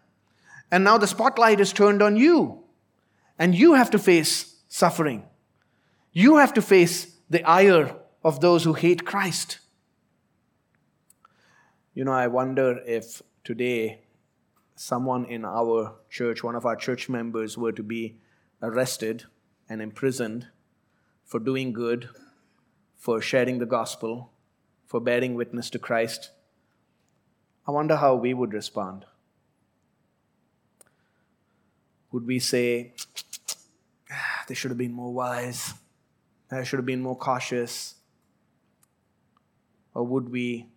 And 0.72 0.82
now 0.82 0.98
the 0.98 1.06
spotlight 1.06 1.60
is 1.60 1.72
turned 1.72 2.02
on 2.02 2.16
you. 2.16 2.64
And 3.38 3.54
you 3.54 3.74
have 3.74 3.88
to 3.90 3.98
face 3.98 4.56
suffering. 4.66 5.22
You 6.12 6.38
have 6.38 6.52
to 6.54 6.60
face 6.60 7.14
the 7.30 7.44
ire 7.44 7.94
of 8.24 8.40
those 8.40 8.64
who 8.64 8.72
hate 8.72 9.04
Christ. 9.04 9.60
You 11.94 12.04
know, 12.04 12.10
I 12.10 12.26
wonder 12.26 12.80
if 12.84 13.22
today 13.44 14.00
someone 14.74 15.26
in 15.26 15.44
our 15.44 15.94
church, 16.10 16.42
one 16.42 16.56
of 16.56 16.66
our 16.66 16.74
church 16.74 17.08
members, 17.08 17.56
were 17.56 17.70
to 17.70 17.84
be 17.84 18.16
arrested 18.60 19.26
and 19.68 19.80
imprisoned 19.80 20.48
for 21.24 21.38
doing 21.38 21.72
good, 21.72 22.08
for 22.96 23.20
sharing 23.20 23.60
the 23.60 23.66
gospel, 23.78 24.32
for 24.84 24.98
bearing 24.98 25.36
witness 25.36 25.70
to 25.70 25.78
Christ. 25.78 26.32
I 27.66 27.70
wonder 27.70 27.96
how 27.96 28.14
we 28.14 28.34
would 28.34 28.52
respond. 28.52 29.06
Would 32.12 32.26
we 32.26 32.38
say, 32.38 32.92
ah, 34.10 34.44
they 34.46 34.54
should 34.54 34.70
have 34.70 34.78
been 34.78 34.92
more 34.92 35.12
wise, 35.12 35.74
they 36.48 36.64
should 36.64 36.78
have 36.78 36.86
been 36.86 37.00
more 37.00 37.16
cautious? 37.16 37.94
Or 39.94 40.04
would 40.04 40.28
we 40.28 40.68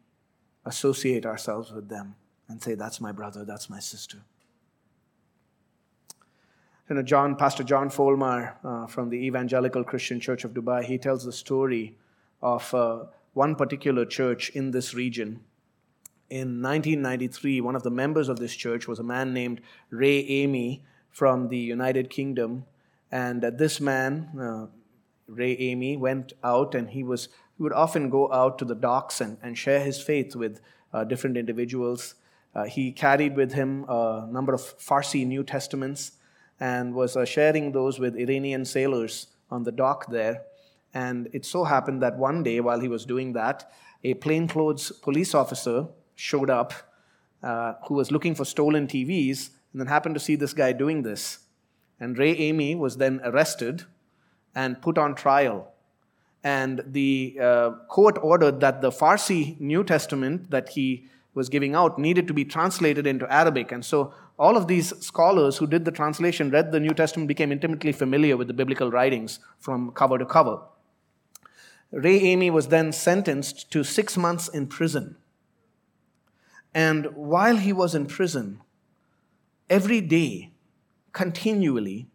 associate 0.66 1.26
ourselves 1.26 1.72
with 1.72 1.90
them 1.90 2.16
and 2.48 2.62
say, 2.62 2.76
that's 2.76 3.02
my 3.02 3.12
brother, 3.12 3.44
that's 3.44 3.70
my 3.70 3.80
sister? 3.80 4.18
You 6.90 6.96
know, 6.96 7.04
John, 7.04 7.36
Pastor 7.36 7.64
John 7.64 7.90
Folmar 7.90 8.54
uh, 8.64 8.88
from 8.88 9.10
the 9.10 9.18
Evangelical 9.18 9.84
Christian 9.84 10.20
Church 10.20 10.46
of 10.46 10.54
Dubai, 10.54 10.86
he 10.86 10.98
tells 10.98 11.26
the 11.26 11.34
story 11.34 11.98
of 12.42 12.74
uh, 12.74 13.06
one 13.34 13.56
particular 13.56 14.06
church 14.06 14.50
in 14.52 14.72
this 14.72 14.94
region 14.94 15.42
in 16.30 16.62
1993, 16.62 17.62
one 17.62 17.76
of 17.76 17.84
the 17.84 17.92
members 17.92 18.28
of 18.28 18.40
this 18.40 18.56
church 18.56 18.88
was 18.88 19.00
a 19.00 19.04
man 19.04 19.34
named 19.34 19.62
Ray 19.90 20.20
Amy 20.20 20.84
from 21.10 21.48
the 21.48 21.58
United 21.58 22.10
Kingdom. 22.10 22.66
And 23.12 23.44
uh, 23.44 23.52
this 23.52 23.80
man, 23.80 24.30
uh, 24.40 24.68
Ray 25.28 25.56
Amy, 25.58 25.96
went 25.96 26.34
out 26.44 26.76
and 26.76 26.90
he, 26.90 27.04
was, 27.04 27.30
he 27.56 27.64
would 27.64 27.74
often 27.74 28.10
go 28.10 28.32
out 28.32 28.60
to 28.60 28.66
the 28.66 28.76
docks 28.76 29.22
and, 29.22 29.38
and 29.42 29.58
share 29.58 29.80
his 29.80 30.02
faith 30.02 30.36
with 30.36 30.60
uh, 30.94 31.06
different 31.06 31.38
individuals. 31.38 32.16
Uh, 32.54 32.66
he 32.66 32.92
carried 32.92 33.36
with 33.38 33.54
him 33.54 33.86
a 33.88 34.28
number 34.30 34.54
of 34.54 34.62
Farsi 34.62 35.26
New 35.26 35.44
Testaments 35.44 36.14
and 36.60 36.94
was 36.94 37.16
uh, 37.16 37.24
sharing 37.24 37.72
those 37.72 38.00
with 38.00 38.18
Iranian 38.18 38.66
sailors 38.66 39.28
on 39.50 39.64
the 39.64 39.72
dock 39.72 40.12
there. 40.12 40.42
And 40.94 41.30
it 41.32 41.46
so 41.46 41.64
happened 41.64 42.02
that 42.02 42.18
one 42.18 42.44
day 42.44 42.60
while 42.60 42.80
he 42.80 42.88
was 42.88 43.06
doing 43.06 43.34
that, 43.34 43.72
a 44.04 44.16
plainclothes 44.16 44.92
police 44.92 45.34
officer 45.34 45.88
showed 46.18 46.50
up 46.50 46.74
uh, 47.42 47.76
who 47.88 47.94
was 47.94 48.12
looking 48.12 48.36
for 48.36 48.44
stolen 48.44 48.88
TVs 48.88 49.52
and 49.72 49.80
then 49.80 49.88
happened 49.88 50.16
to 50.16 50.20
see 50.20 50.36
this 50.36 50.54
guy 50.54 50.74
doing 50.74 51.04
this. 51.04 51.40
And 52.00 52.18
Ray 52.18 52.36
Amy 52.36 52.76
was 52.76 52.98
then 52.98 53.22
arrested 53.24 53.84
and 54.54 54.82
put 54.82 54.98
on 54.98 55.16
trial. 55.16 55.72
And 56.44 56.84
the 56.86 57.38
uh, 57.42 57.72
court 57.88 58.18
ordered 58.22 58.60
that 58.60 58.82
the 58.82 58.92
Farsi 58.92 59.60
New 59.60 59.84
Testament 59.84 60.52
that 60.52 60.70
he 60.70 61.08
was 61.34 61.50
giving 61.50 61.76
out 61.76 62.00
needed 62.00 62.28
to 62.28 62.34
be 62.34 62.44
translated 62.44 63.06
into 63.06 63.32
Arabic. 63.32 63.72
And 63.72 63.86
so 63.86 64.14
all 64.40 64.58
of 64.58 64.68
these 64.68 64.94
scholars 65.06 65.58
who 65.58 65.68
did 65.68 65.86
the 65.86 65.92
translation, 65.92 66.50
read 66.50 66.72
the 66.72 66.80
New 66.80 66.94
Testament, 66.94 67.28
became 67.28 67.52
intimately 67.52 67.92
familiar 67.92 68.36
with 68.36 68.48
the 68.48 68.54
biblical 68.54 68.92
writings 68.92 69.40
from 69.60 69.92
cover 69.92 70.18
to 70.18 70.26
cover. 70.26 70.60
Ray 71.92 72.20
Amy 72.20 72.50
was 72.50 72.68
then 72.68 72.92
sentenced 72.92 73.72
to 73.72 73.84
six 73.84 74.18
months 74.18 74.48
in 74.48 74.68
prison. 74.68 75.18
And 76.74 77.08
while 77.16 77.58
he 77.58 77.74
was 77.74 77.96
in 77.96 78.06
prison, 78.06 78.62
every 79.70 80.02
day, 80.02 80.52
continually, 81.12 82.08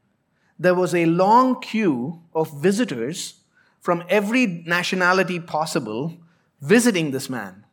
there 0.59 0.75
was 0.75 0.95
a 0.95 1.07
long 1.07 1.61
queue 1.61 2.23
of 2.35 2.63
visitors 2.63 3.41
from 3.81 4.05
every 4.09 4.47
nationality 4.67 5.41
possible 5.41 6.17
visiting 6.61 7.11
this 7.11 7.29
man. 7.29 7.65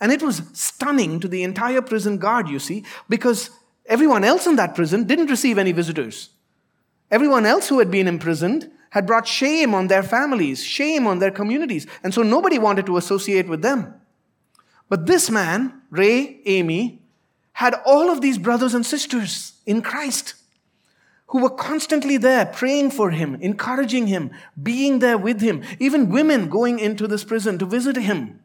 And 0.00 0.12
it 0.12 0.22
was 0.22 0.42
stunning 0.52 1.18
to 1.20 1.28
the 1.28 1.42
entire 1.42 1.82
prison 1.82 2.18
guard, 2.18 2.48
you 2.48 2.58
see, 2.58 2.84
because 3.08 3.50
everyone 3.86 4.24
else 4.24 4.46
in 4.46 4.56
that 4.56 4.74
prison 4.74 5.04
didn't 5.04 5.30
receive 5.30 5.58
any 5.58 5.72
visitors. 5.72 6.30
Everyone 7.10 7.46
else 7.46 7.68
who 7.68 7.78
had 7.80 7.90
been 7.90 8.08
imprisoned 8.08 8.70
had 8.90 9.06
brought 9.06 9.26
shame 9.26 9.74
on 9.74 9.88
their 9.88 10.02
families, 10.02 10.62
shame 10.62 11.06
on 11.06 11.18
their 11.18 11.30
communities, 11.30 11.86
and 12.02 12.14
so 12.14 12.22
nobody 12.22 12.58
wanted 12.58 12.86
to 12.86 12.96
associate 12.96 13.48
with 13.48 13.62
them. 13.62 13.94
But 14.94 15.06
this 15.06 15.28
man, 15.28 15.82
Ray 15.90 16.38
Amy, 16.46 17.02
had 17.54 17.74
all 17.84 18.10
of 18.10 18.20
these 18.20 18.38
brothers 18.38 18.74
and 18.74 18.86
sisters 18.86 19.54
in 19.66 19.82
Christ 19.82 20.34
who 21.26 21.40
were 21.40 21.50
constantly 21.50 22.16
there 22.16 22.46
praying 22.46 22.92
for 22.92 23.10
him, 23.10 23.34
encouraging 23.40 24.06
him, 24.06 24.30
being 24.62 25.00
there 25.00 25.18
with 25.18 25.40
him, 25.40 25.64
even 25.80 26.10
women 26.10 26.48
going 26.48 26.78
into 26.78 27.08
this 27.08 27.24
prison 27.24 27.58
to 27.58 27.66
visit 27.66 27.96
him. 27.96 28.38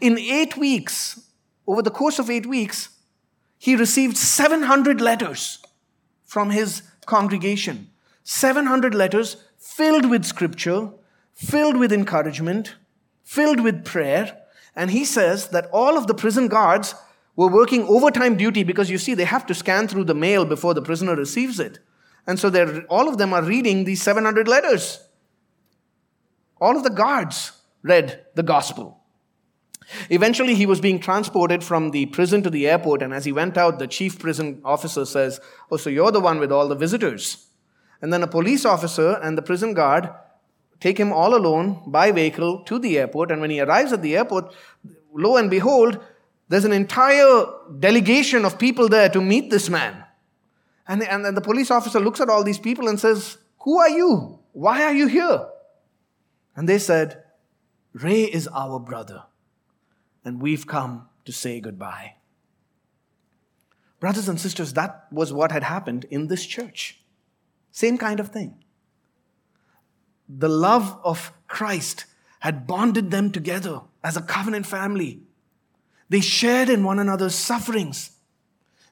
In 0.00 0.18
eight 0.18 0.56
weeks, 0.56 1.20
over 1.66 1.82
the 1.82 1.90
course 1.90 2.18
of 2.18 2.30
eight 2.30 2.46
weeks, 2.46 2.88
he 3.58 3.76
received 3.76 4.16
700 4.16 5.02
letters 5.02 5.58
from 6.24 6.48
his 6.48 6.80
congregation 7.04 7.90
700 8.24 8.94
letters 8.94 9.36
filled 9.58 10.08
with 10.08 10.24
scripture, 10.24 10.92
filled 11.34 11.76
with 11.76 11.92
encouragement, 11.92 12.76
filled 13.22 13.60
with 13.60 13.84
prayer. 13.84 14.38
And 14.76 14.90
he 14.90 15.04
says 15.04 15.48
that 15.48 15.68
all 15.72 15.96
of 15.96 16.06
the 16.06 16.14
prison 16.14 16.48
guards 16.48 16.94
were 17.34 17.48
working 17.48 17.86
overtime 17.88 18.36
duty 18.36 18.62
because 18.62 18.90
you 18.90 18.98
see, 18.98 19.14
they 19.14 19.24
have 19.24 19.46
to 19.46 19.54
scan 19.54 19.88
through 19.88 20.04
the 20.04 20.14
mail 20.14 20.44
before 20.44 20.74
the 20.74 20.82
prisoner 20.82 21.16
receives 21.16 21.58
it. 21.58 21.78
And 22.26 22.38
so 22.38 22.48
all 22.88 23.08
of 23.08 23.18
them 23.18 23.32
are 23.32 23.42
reading 23.42 23.84
these 23.84 24.02
700 24.02 24.46
letters. 24.48 25.00
All 26.60 26.76
of 26.76 26.82
the 26.82 26.90
guards 26.90 27.52
read 27.82 28.24
the 28.34 28.42
gospel. 28.42 29.00
Eventually, 30.10 30.54
he 30.54 30.66
was 30.66 30.80
being 30.80 30.98
transported 30.98 31.62
from 31.62 31.92
the 31.92 32.06
prison 32.06 32.42
to 32.42 32.50
the 32.50 32.68
airport, 32.68 33.02
and 33.02 33.14
as 33.14 33.24
he 33.24 33.30
went 33.30 33.56
out, 33.56 33.78
the 33.78 33.86
chief 33.86 34.18
prison 34.18 34.60
officer 34.64 35.04
says, 35.04 35.38
Oh, 35.70 35.76
so 35.76 35.90
you're 35.90 36.10
the 36.10 36.20
one 36.20 36.40
with 36.40 36.50
all 36.50 36.66
the 36.66 36.74
visitors. 36.74 37.46
And 38.02 38.12
then 38.12 38.22
a 38.22 38.26
police 38.26 38.64
officer 38.64 39.12
and 39.22 39.38
the 39.38 39.42
prison 39.42 39.74
guard 39.74 40.10
take 40.80 40.98
him 40.98 41.12
all 41.12 41.34
alone 41.34 41.82
by 41.86 42.12
vehicle 42.12 42.62
to 42.64 42.78
the 42.78 42.98
airport. 42.98 43.30
And 43.30 43.40
when 43.40 43.50
he 43.50 43.60
arrives 43.60 43.92
at 43.92 44.02
the 44.02 44.16
airport, 44.16 44.54
lo 45.12 45.36
and 45.36 45.50
behold, 45.50 46.00
there's 46.48 46.64
an 46.64 46.72
entire 46.72 47.44
delegation 47.78 48.44
of 48.44 48.58
people 48.58 48.88
there 48.88 49.08
to 49.08 49.20
meet 49.20 49.50
this 49.50 49.68
man. 49.68 50.04
And, 50.88 51.02
and 51.02 51.24
then 51.24 51.34
the 51.34 51.40
police 51.40 51.70
officer 51.70 51.98
looks 51.98 52.20
at 52.20 52.28
all 52.28 52.44
these 52.44 52.58
people 52.58 52.88
and 52.88 53.00
says, 53.00 53.38
Who 53.60 53.78
are 53.78 53.90
you? 53.90 54.38
Why 54.52 54.84
are 54.84 54.94
you 54.94 55.08
here? 55.08 55.48
And 56.54 56.68
they 56.68 56.78
said, 56.78 57.22
Ray 57.92 58.22
is 58.24 58.48
our 58.48 58.78
brother, 58.78 59.24
and 60.24 60.40
we've 60.40 60.66
come 60.66 61.08
to 61.24 61.32
say 61.32 61.60
goodbye. 61.60 62.16
Brothers 64.00 64.28
and 64.28 64.38
sisters, 64.38 64.74
that 64.74 65.06
was 65.10 65.32
what 65.32 65.50
had 65.50 65.62
happened 65.62 66.04
in 66.10 66.28
this 66.28 66.46
church. 66.46 67.00
Same 67.70 67.98
kind 67.98 68.20
of 68.20 68.28
thing. 68.28 68.62
The 70.28 70.48
love 70.48 70.98
of 71.04 71.32
Christ 71.48 72.06
had 72.40 72.66
bonded 72.66 73.10
them 73.10 73.30
together 73.30 73.80
as 74.02 74.16
a 74.16 74.22
covenant 74.22 74.66
family. 74.66 75.20
They 76.08 76.20
shared 76.20 76.68
in 76.68 76.84
one 76.84 76.98
another's 76.98 77.34
sufferings. 77.34 78.12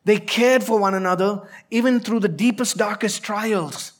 They 0.05 0.19
cared 0.19 0.65
for 0.65 0.79
one 0.79 0.95
another 0.95 1.49
even 1.71 2.01
through 2.01 2.21
the 2.21 2.29
deepest, 2.29 2.77
darkest 2.77 3.23
trials. 3.23 3.93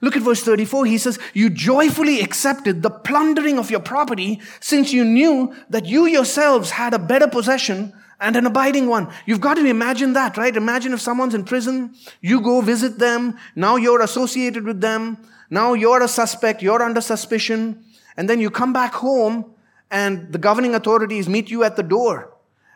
Look 0.00 0.16
at 0.16 0.22
verse 0.22 0.42
34. 0.42 0.86
He 0.86 0.98
says, 0.98 1.18
You 1.34 1.50
joyfully 1.50 2.20
accepted 2.20 2.82
the 2.82 2.90
plundering 2.90 3.58
of 3.58 3.70
your 3.70 3.80
property 3.80 4.40
since 4.60 4.92
you 4.92 5.04
knew 5.04 5.54
that 5.70 5.86
you 5.86 6.06
yourselves 6.06 6.70
had 6.70 6.94
a 6.94 6.98
better 6.98 7.26
possession 7.26 7.92
and 8.20 8.36
an 8.36 8.46
abiding 8.46 8.86
one. 8.88 9.12
You've 9.26 9.40
got 9.40 9.54
to 9.54 9.64
imagine 9.64 10.12
that, 10.14 10.36
right? 10.36 10.56
Imagine 10.56 10.92
if 10.92 11.00
someone's 11.00 11.34
in 11.34 11.44
prison, 11.44 11.94
you 12.20 12.40
go 12.40 12.60
visit 12.60 12.98
them, 12.98 13.36
now 13.54 13.76
you're 13.76 14.00
associated 14.00 14.64
with 14.64 14.80
them, 14.80 15.18
now 15.50 15.72
you're 15.72 16.02
a 16.02 16.08
suspect, 16.08 16.62
you're 16.62 16.82
under 16.82 17.00
suspicion, 17.00 17.84
and 18.16 18.28
then 18.28 18.40
you 18.40 18.50
come 18.50 18.72
back 18.72 18.94
home 18.94 19.54
and 19.90 20.32
the 20.32 20.38
governing 20.38 20.74
authorities 20.74 21.28
meet 21.28 21.50
you 21.50 21.64
at 21.64 21.76
the 21.76 21.82
door. 21.82 22.34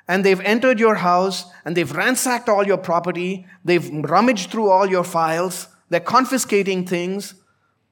And 0.08 0.24
they've 0.24 0.40
entered 0.40 0.80
your 0.80 0.96
house 0.96 1.44
and 1.64 1.76
they've 1.76 1.90
ransacked 1.90 2.48
all 2.48 2.66
your 2.66 2.78
property, 2.78 3.46
they've 3.64 3.88
rummaged 3.88 4.50
through 4.50 4.70
all 4.70 4.86
your 4.86 5.04
files, 5.04 5.68
they're 5.90 6.00
confiscating 6.00 6.86
things, 6.86 7.34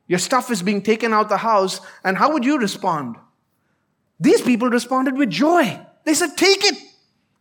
your 0.08 0.18
stuff 0.18 0.50
is 0.50 0.62
being 0.62 0.82
taken 0.82 1.12
out 1.12 1.26
of 1.26 1.28
the 1.28 1.36
house, 1.36 1.80
and 2.02 2.16
how 2.16 2.32
would 2.32 2.44
you 2.44 2.58
respond? 2.58 3.16
These 4.18 4.42
people 4.42 4.68
responded 4.68 5.16
with 5.16 5.30
joy. 5.30 5.80
They 6.04 6.14
said, 6.14 6.36
Take 6.36 6.64
it. 6.64 6.74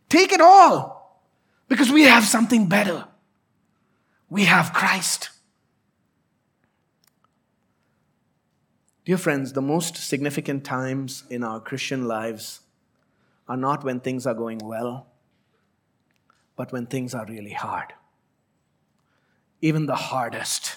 Take 0.08 0.32
it 0.32 0.40
all 0.40 1.20
because 1.68 1.90
we 1.90 2.02
have 2.02 2.24
something 2.24 2.68
better. 2.68 3.06
We 4.28 4.44
have 4.44 4.72
Christ. 4.72 5.30
Dear 9.10 9.18
friends, 9.18 9.54
the 9.54 9.60
most 9.60 9.96
significant 9.96 10.62
times 10.62 11.24
in 11.28 11.42
our 11.42 11.58
Christian 11.58 12.06
lives 12.06 12.60
are 13.48 13.56
not 13.56 13.82
when 13.82 13.98
things 13.98 14.24
are 14.24 14.34
going 14.34 14.58
well, 14.58 15.08
but 16.54 16.70
when 16.70 16.86
things 16.86 17.12
are 17.12 17.26
really 17.26 17.50
hard. 17.50 17.92
Even 19.60 19.86
the 19.86 19.96
hardest. 19.96 20.76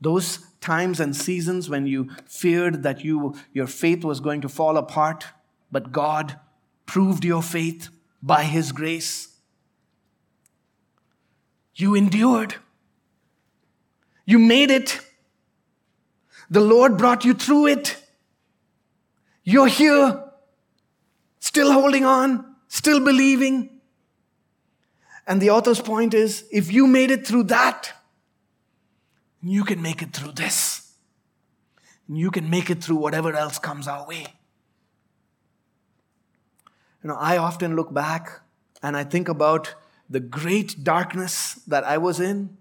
Those 0.00 0.46
times 0.60 1.00
and 1.00 1.16
seasons 1.16 1.68
when 1.68 1.88
you 1.88 2.08
feared 2.24 2.84
that 2.84 3.02
you, 3.04 3.34
your 3.52 3.66
faith 3.66 4.04
was 4.04 4.20
going 4.20 4.42
to 4.42 4.48
fall 4.48 4.76
apart, 4.76 5.24
but 5.72 5.90
God 5.90 6.38
proved 6.86 7.24
your 7.24 7.42
faith 7.42 7.88
by 8.22 8.44
His 8.44 8.70
grace. 8.70 9.38
You 11.74 11.96
endured. 11.96 12.54
You 14.24 14.38
made 14.38 14.70
it. 14.70 15.00
The 16.50 16.60
Lord 16.60 16.96
brought 16.96 17.24
you 17.24 17.34
through 17.34 17.66
it. 17.66 18.02
You're 19.44 19.68
here, 19.68 20.24
still 21.40 21.72
holding 21.72 22.04
on, 22.04 22.56
still 22.68 23.04
believing. 23.04 23.80
And 25.26 25.40
the 25.40 25.50
author's 25.50 25.80
point 25.80 26.14
is 26.14 26.44
if 26.52 26.72
you 26.72 26.86
made 26.86 27.10
it 27.10 27.26
through 27.26 27.44
that, 27.44 27.92
you 29.42 29.64
can 29.64 29.82
make 29.82 30.02
it 30.02 30.12
through 30.12 30.32
this. 30.32 30.92
You 32.08 32.30
can 32.30 32.48
make 32.48 32.70
it 32.70 32.82
through 32.82 32.96
whatever 32.96 33.34
else 33.34 33.58
comes 33.58 33.88
our 33.88 34.06
way. 34.06 34.26
You 37.02 37.08
know, 37.08 37.16
I 37.16 37.36
often 37.36 37.76
look 37.76 37.92
back 37.92 38.40
and 38.82 38.96
I 38.96 39.04
think 39.04 39.28
about 39.28 39.74
the 40.08 40.20
great 40.20 40.84
darkness 40.84 41.54
that 41.66 41.84
I 41.84 41.98
was 41.98 42.20
in 42.20 42.56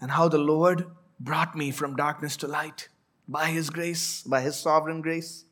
and 0.00 0.10
how 0.10 0.28
the 0.28 0.38
Lord 0.38 0.86
brought 1.22 1.56
me 1.56 1.70
from 1.70 1.96
darkness 1.96 2.36
to 2.38 2.48
light 2.48 2.88
by 3.28 3.46
His 3.46 3.70
grace, 3.70 4.22
by 4.22 4.40
His 4.40 4.56
sovereign 4.56 5.00
grace. 5.00 5.44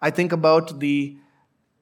I 0.00 0.10
think 0.10 0.32
about 0.32 0.80
the 0.80 1.16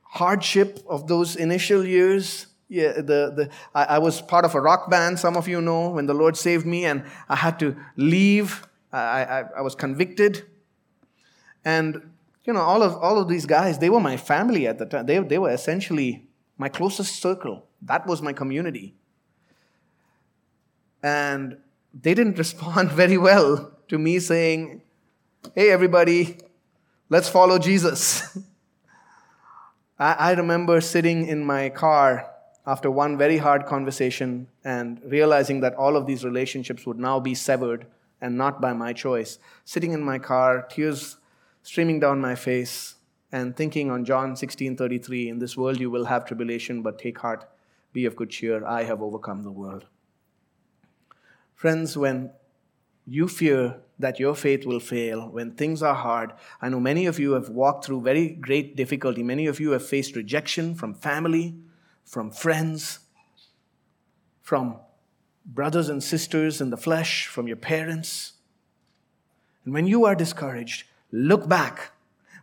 hardship 0.03 0.81
of 0.89 1.07
those 1.07 1.37
initial 1.37 1.87
years. 1.87 2.47
Yeah, 2.69 2.93
the, 2.93 3.33
the, 3.35 3.51
I, 3.75 3.97
I 3.97 3.99
was 3.99 4.21
part 4.21 4.45
of 4.45 4.55
a 4.55 4.61
rock 4.61 4.91
band, 4.91 5.19
some 5.19 5.37
of 5.37 5.49
you 5.49 5.61
know, 5.61 5.91
when 5.91 6.07
the 6.07 6.15
Lord 6.15 6.37
saved 6.37 6.67
me, 6.67 6.85
and 6.85 7.05
I 7.29 7.37
had 7.37 7.59
to 7.61 7.77
leave. 7.97 8.67
I, 8.93 9.25
I, 9.25 9.45
I 9.59 9.61
was 9.61 9.75
convicted. 9.75 10.45
And 11.65 12.11
you 12.45 12.53
know, 12.53 12.61
all 12.61 12.83
of, 12.83 12.97
all 12.97 13.21
of 13.21 13.29
these 13.29 13.47
guys, 13.47 13.79
they 13.79 13.91
were 13.91 14.01
my 14.01 14.17
family 14.17 14.67
at 14.67 14.79
the 14.79 14.87
time. 14.87 15.07
They, 15.07 15.19
they 15.19 15.39
were 15.39 15.51
essentially 15.51 16.29
my 16.59 16.69
closest 16.69 17.21
circle. 17.21 17.67
That 17.83 18.07
was 18.07 18.23
my 18.23 18.33
community. 18.33 18.95
And 21.03 21.59
they 21.95 22.15
didn't 22.15 22.39
respond 22.39 22.91
very 23.03 23.19
well 23.19 23.73
to 23.89 23.99
me 23.99 24.19
saying, 24.19 24.83
Hey, 25.55 25.71
everybody, 25.71 26.39
let's 27.09 27.29
follow 27.29 27.59
Jesus. 27.59 28.39
I, 29.99 30.13
I 30.13 30.33
remember 30.33 30.81
sitting 30.81 31.27
in 31.27 31.45
my 31.45 31.69
car 31.71 32.31
after 32.67 32.91
one 32.91 33.17
very 33.17 33.39
hard 33.39 33.67
conversation 33.67 34.49
and 34.65 35.01
realizing 35.05 35.61
that 35.61 35.75
all 35.75 35.97
of 35.97 36.07
these 36.07 36.25
relationships 36.25 36.87
would 36.87 36.99
now 36.99 37.19
be 37.19 37.35
severed 37.35 37.87
and 38.21 38.37
not 38.37 38.61
by 38.61 38.73
my 38.73 38.93
choice. 38.93 39.39
Sitting 39.65 39.93
in 39.93 40.03
my 40.03 40.19
car, 40.19 40.67
tears 40.71 41.17
streaming 41.63 42.01
down 42.01 42.21
my 42.21 42.35
face, 42.35 42.97
and 43.33 43.57
thinking 43.57 43.91
on 43.91 44.05
John 44.05 44.35
16:33, 44.35 45.29
in 45.29 45.39
this 45.39 45.57
world 45.57 45.81
you 45.81 45.91
will 45.91 46.07
have 46.07 46.25
tribulation, 46.25 46.83
but 46.83 46.99
take 46.99 47.19
heart, 47.19 47.49
be 47.93 48.05
of 48.05 48.17
good 48.17 48.31
cheer, 48.31 48.65
I 48.65 48.85
have 48.85 49.03
overcome 49.03 49.43
the 49.43 49.53
world. 49.53 49.87
Friends, 51.61 51.95
when 51.95 52.31
you 53.05 53.29
fear 53.29 53.83
that 53.99 54.19
your 54.19 54.35
faith 54.35 54.65
will 54.65 54.81
fail, 54.81 55.29
when 55.29 55.53
things 55.53 55.83
are 55.83 55.95
hard, 55.95 56.33
I 56.63 56.71
know 56.71 56.81
many 56.81 57.05
of 57.05 57.19
you 57.19 57.33
have 57.33 57.51
walked 57.51 57.85
through 57.85 58.01
very 58.01 58.31
great 58.31 58.77
difficulty. 58.77 59.23
Many 59.23 59.47
of 59.47 59.61
you 59.61 59.73
have 59.73 59.87
faced 59.87 60.17
rejection 60.17 60.75
from 60.75 60.95
family, 60.95 61.55
from 62.07 62.31
friends, 62.31 63.01
from 64.41 64.79
brothers 65.45 65.91
and 65.91 66.03
sisters 66.03 66.63
in 66.63 66.71
the 66.71 66.79
flesh, 66.79 67.27
from 67.27 67.47
your 67.47 67.59
parents. 67.59 68.33
And 69.67 69.75
when 69.75 69.87
you 69.87 70.07
are 70.07 70.15
discouraged, 70.15 70.85
look 71.13 71.47
back. 71.47 71.93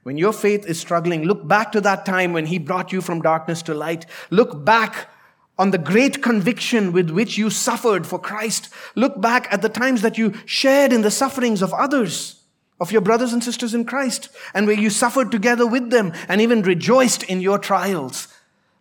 When 0.03 0.19
your 0.19 0.31
faith 0.31 0.67
is 0.67 0.79
struggling, 0.79 1.23
look 1.23 1.47
back 1.47 1.71
to 1.71 1.81
that 1.81 2.05
time 2.05 2.33
when 2.33 2.45
He 2.45 2.59
brought 2.59 2.91
you 2.91 3.01
from 3.01 3.23
darkness 3.23 3.63
to 3.63 3.73
light. 3.73 4.05
Look 4.29 4.63
back 4.63 5.09
on 5.57 5.71
the 5.71 5.77
great 5.77 6.21
conviction 6.21 6.91
with 6.91 7.09
which 7.09 7.37
you 7.37 7.49
suffered 7.49 8.05
for 8.05 8.19
Christ. 8.19 8.69
Look 8.95 9.19
back 9.19 9.47
at 9.51 9.61
the 9.61 9.69
times 9.69 10.01
that 10.01 10.17
you 10.17 10.33
shared 10.45 10.93
in 10.93 11.01
the 11.01 11.11
sufferings 11.11 11.61
of 11.61 11.73
others, 11.73 12.41
of 12.79 12.91
your 12.91 13.01
brothers 13.01 13.33
and 13.33 13.43
sisters 13.43 13.73
in 13.73 13.85
Christ, 13.85 14.29
and 14.53 14.67
where 14.67 14.79
you 14.79 14.89
suffered 14.89 15.31
together 15.31 15.65
with 15.65 15.89
them 15.89 16.13
and 16.27 16.41
even 16.41 16.61
rejoiced 16.61 17.23
in 17.23 17.41
your 17.41 17.57
trials. 17.57 18.27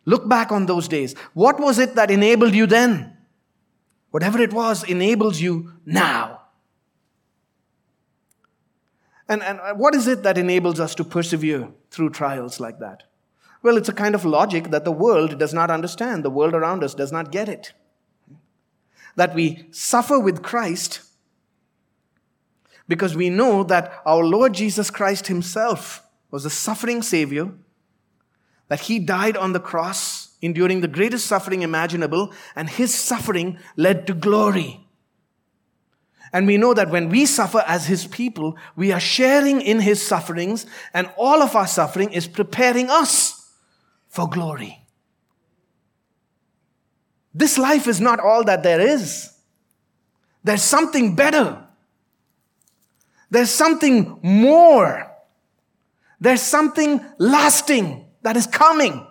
Look 0.04 0.28
back 0.28 0.52
on 0.52 0.66
those 0.66 0.86
days. 0.86 1.14
What 1.34 1.58
was 1.58 1.78
it 1.78 1.94
that 1.94 2.10
enabled 2.10 2.54
you 2.54 2.66
then? 2.66 3.16
Whatever 4.10 4.40
it 4.40 4.52
was 4.52 4.84
enables 4.84 5.40
you 5.40 5.72
now. 5.84 6.42
And, 9.28 9.42
and 9.42 9.58
what 9.78 9.94
is 9.94 10.06
it 10.06 10.22
that 10.22 10.38
enables 10.38 10.78
us 10.78 10.94
to 10.96 11.04
persevere 11.04 11.68
through 11.90 12.10
trials 12.10 12.60
like 12.60 12.78
that? 12.78 13.02
Well, 13.66 13.76
it's 13.76 13.88
a 13.88 13.92
kind 13.92 14.14
of 14.14 14.24
logic 14.24 14.70
that 14.70 14.84
the 14.84 14.92
world 14.92 15.40
does 15.40 15.52
not 15.52 15.72
understand. 15.72 16.24
The 16.24 16.30
world 16.30 16.54
around 16.54 16.84
us 16.84 16.94
does 16.94 17.10
not 17.10 17.32
get 17.32 17.48
it. 17.48 17.72
That 19.16 19.34
we 19.34 19.66
suffer 19.72 20.20
with 20.20 20.40
Christ 20.40 21.00
because 22.86 23.16
we 23.16 23.28
know 23.28 23.64
that 23.64 23.92
our 24.06 24.22
Lord 24.22 24.54
Jesus 24.54 24.88
Christ 24.88 25.26
Himself 25.26 26.04
was 26.30 26.44
a 26.44 26.48
suffering 26.48 27.02
Savior, 27.02 27.50
that 28.68 28.82
He 28.82 29.00
died 29.00 29.36
on 29.36 29.52
the 29.52 29.58
cross, 29.58 30.36
enduring 30.40 30.80
the 30.80 30.86
greatest 30.86 31.26
suffering 31.26 31.62
imaginable, 31.62 32.32
and 32.54 32.70
His 32.70 32.94
suffering 32.94 33.58
led 33.74 34.06
to 34.06 34.14
glory. 34.14 34.86
And 36.32 36.46
we 36.46 36.56
know 36.56 36.72
that 36.72 36.90
when 36.90 37.08
we 37.08 37.26
suffer 37.26 37.64
as 37.66 37.86
His 37.86 38.06
people, 38.06 38.56
we 38.76 38.92
are 38.92 39.00
sharing 39.00 39.60
in 39.60 39.80
His 39.80 40.00
sufferings, 40.00 40.66
and 40.94 41.10
all 41.16 41.42
of 41.42 41.56
our 41.56 41.66
suffering 41.66 42.12
is 42.12 42.28
preparing 42.28 42.88
us 42.88 43.35
for 44.16 44.26
glory. 44.28 44.80
This 47.34 47.58
life 47.58 47.86
is 47.86 48.00
not 48.00 48.18
all 48.18 48.44
that 48.44 48.62
there 48.62 48.80
is. 48.80 49.30
There's 50.42 50.62
something 50.62 51.14
better. 51.14 51.62
There's 53.30 53.50
something 53.50 54.18
more. 54.22 55.12
There's 56.18 56.40
something 56.40 57.04
lasting 57.18 58.06
that 58.22 58.38
is 58.38 58.46
coming. 58.46 59.06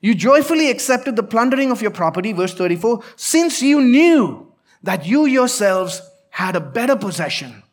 You 0.00 0.14
joyfully 0.14 0.70
accepted 0.70 1.16
the 1.16 1.24
plundering 1.24 1.72
of 1.72 1.82
your 1.82 1.90
property, 1.90 2.32
verse 2.32 2.54
34, 2.54 3.02
since 3.16 3.60
you 3.60 3.80
knew 3.80 4.52
that 4.84 5.04
you 5.04 5.26
yourselves 5.26 6.00
had 6.30 6.54
a 6.54 6.60
better 6.60 6.94
possession 6.94 7.64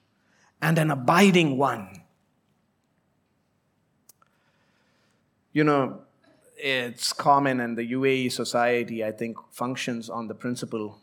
and 0.64 0.80
an 0.80 0.90
abiding 0.90 1.58
one. 1.58 2.02
You 5.52 5.64
know, 5.64 6.03
it's 6.64 7.12
common 7.12 7.60
and 7.60 7.78
the 7.78 7.92
UAE 7.92 8.32
society, 8.32 9.04
I 9.04 9.12
think, 9.12 9.38
functions 9.52 10.10
on 10.10 10.30
the 10.30 10.34
principle, 10.34 11.02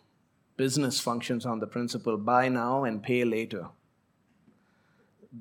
business 0.56 1.00
functions 1.00 1.44
on 1.44 1.60
the 1.60 1.66
principle 1.66 2.16
buy 2.16 2.48
now 2.48 2.84
and 2.84 3.02
pay 3.02 3.24
later. 3.24 3.68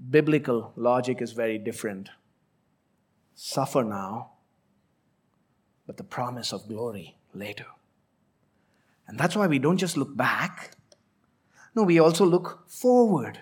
Biblical 0.09 0.73
logic 0.75 1.21
is 1.21 1.31
very 1.31 1.57
different. 1.57 2.09
Suffer 3.33 3.85
now, 3.85 4.31
but 5.87 5.95
the 5.95 6.03
promise 6.03 6.51
of 6.51 6.67
glory 6.67 7.15
later. 7.33 7.67
And 9.07 9.17
that's 9.17 9.37
why 9.37 9.47
we 9.47 9.57
don't 9.57 9.77
just 9.77 9.95
look 9.95 10.17
back, 10.17 10.71
no, 11.75 11.83
we 11.83 11.99
also 11.99 12.25
look 12.25 12.67
forward. 12.67 13.39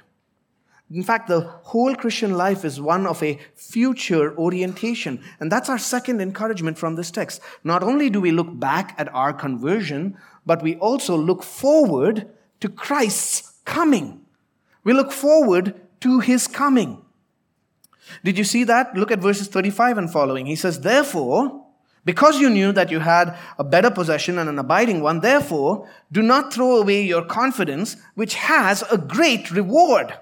In 0.90 1.04
fact, 1.04 1.28
the 1.28 1.42
whole 1.42 1.96
Christian 1.96 2.38
life 2.38 2.64
is 2.64 2.80
one 2.80 3.06
of 3.06 3.22
a 3.22 3.40
future 3.56 4.38
orientation. 4.38 5.22
And 5.40 5.52
that's 5.52 5.70
our 5.70 5.78
second 5.78 6.22
encouragement 6.22 6.78
from 6.78 6.96
this 6.96 7.12
text. 7.12 7.42
Not 7.64 7.84
only 7.84 8.10
do 8.10 8.22
we 8.22 8.32
look 8.32 8.58
back 8.58 8.96
at 8.98 9.14
our 9.14 9.34
conversion, 9.34 10.18
but 10.46 10.64
we 10.64 10.78
also 10.78 11.18
look 11.18 11.44
forward 11.44 12.30
to 12.62 12.70
Christ's 12.70 13.54
coming. 13.66 14.22
We 14.86 14.94
look 14.94 15.12
forward 15.12 15.76
to 16.02 16.22
his 16.22 16.48
coming. 16.48 17.04
Did 18.24 18.38
you 18.38 18.46
see 18.46 18.64
that? 18.64 18.96
Look 18.96 19.12
at 19.12 19.20
verses 19.20 19.50
35 19.50 19.98
and 19.98 20.10
following. 20.10 20.46
He 20.46 20.56
says, 20.56 20.80
Therefore, 20.80 21.66
because 22.06 22.40
you 22.40 22.50
knew 22.50 22.72
that 22.72 22.90
you 22.90 23.00
had 23.00 23.36
a 23.60 23.66
better 23.66 23.92
possession 23.92 24.40
and 24.40 24.48
an 24.48 24.58
abiding 24.58 25.02
one, 25.02 25.20
therefore, 25.20 25.90
do 26.10 26.22
not 26.22 26.54
throw 26.54 26.78
away 26.78 27.02
your 27.04 27.26
confidence, 27.26 27.98
which 28.16 28.36
has 28.36 28.82
a 28.90 28.98
great 28.98 29.52
reward. 29.52 30.18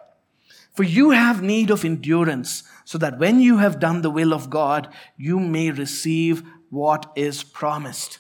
For 0.76 0.84
you 0.84 1.12
have 1.12 1.42
need 1.42 1.70
of 1.70 1.86
endurance, 1.86 2.64
so 2.84 2.98
that 2.98 3.18
when 3.18 3.40
you 3.40 3.58
have 3.58 3.80
done 3.80 4.02
the 4.02 4.12
will 4.12 4.34
of 4.34 4.50
God, 4.50 4.90
you 5.18 5.40
may 5.40 5.72
receive 5.72 6.44
what 6.70 7.12
is 7.16 7.44
promised. 7.44 8.20